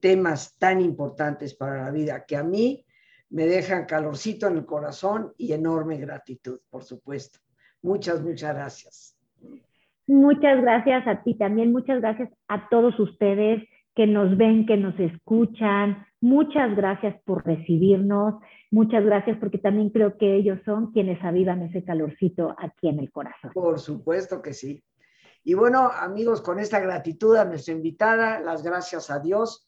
temas 0.00 0.56
tan 0.58 0.80
importantes 0.80 1.54
para 1.54 1.84
la 1.84 1.90
vida, 1.90 2.24
que 2.26 2.36
a 2.36 2.42
mí 2.42 2.84
me 3.30 3.46
dejan 3.46 3.86
calorcito 3.86 4.46
en 4.46 4.58
el 4.58 4.64
corazón 4.64 5.32
y 5.36 5.52
enorme 5.52 5.98
gratitud, 5.98 6.60
por 6.70 6.84
supuesto. 6.84 7.40
Muchas, 7.82 8.22
muchas 8.22 8.54
gracias. 8.54 9.18
Muchas 10.06 10.62
gracias 10.62 11.06
a 11.06 11.22
ti 11.22 11.34
también, 11.34 11.70
muchas 11.70 12.00
gracias 12.00 12.30
a 12.48 12.68
todos 12.70 12.98
ustedes 12.98 13.62
que 13.94 14.06
nos 14.06 14.36
ven, 14.38 14.64
que 14.64 14.76
nos 14.76 14.98
escuchan. 14.98 16.06
Muchas 16.20 16.74
gracias 16.74 17.20
por 17.24 17.44
recibirnos, 17.44 18.36
muchas 18.70 19.04
gracias 19.04 19.36
porque 19.38 19.58
también 19.58 19.90
creo 19.90 20.16
que 20.16 20.34
ellos 20.34 20.58
son 20.64 20.92
quienes 20.92 21.22
avivan 21.22 21.62
ese 21.62 21.84
calorcito 21.84 22.56
aquí 22.58 22.88
en 22.88 23.00
el 23.00 23.12
corazón. 23.12 23.52
Por 23.52 23.78
supuesto 23.78 24.40
que 24.40 24.54
sí. 24.54 24.82
Y 25.44 25.54
bueno, 25.54 25.90
amigos, 25.92 26.40
con 26.40 26.58
esta 26.58 26.80
gratitud 26.80 27.36
a 27.36 27.44
nuestra 27.44 27.74
invitada, 27.74 28.40
las 28.40 28.62
gracias 28.62 29.10
a 29.10 29.20
Dios 29.20 29.67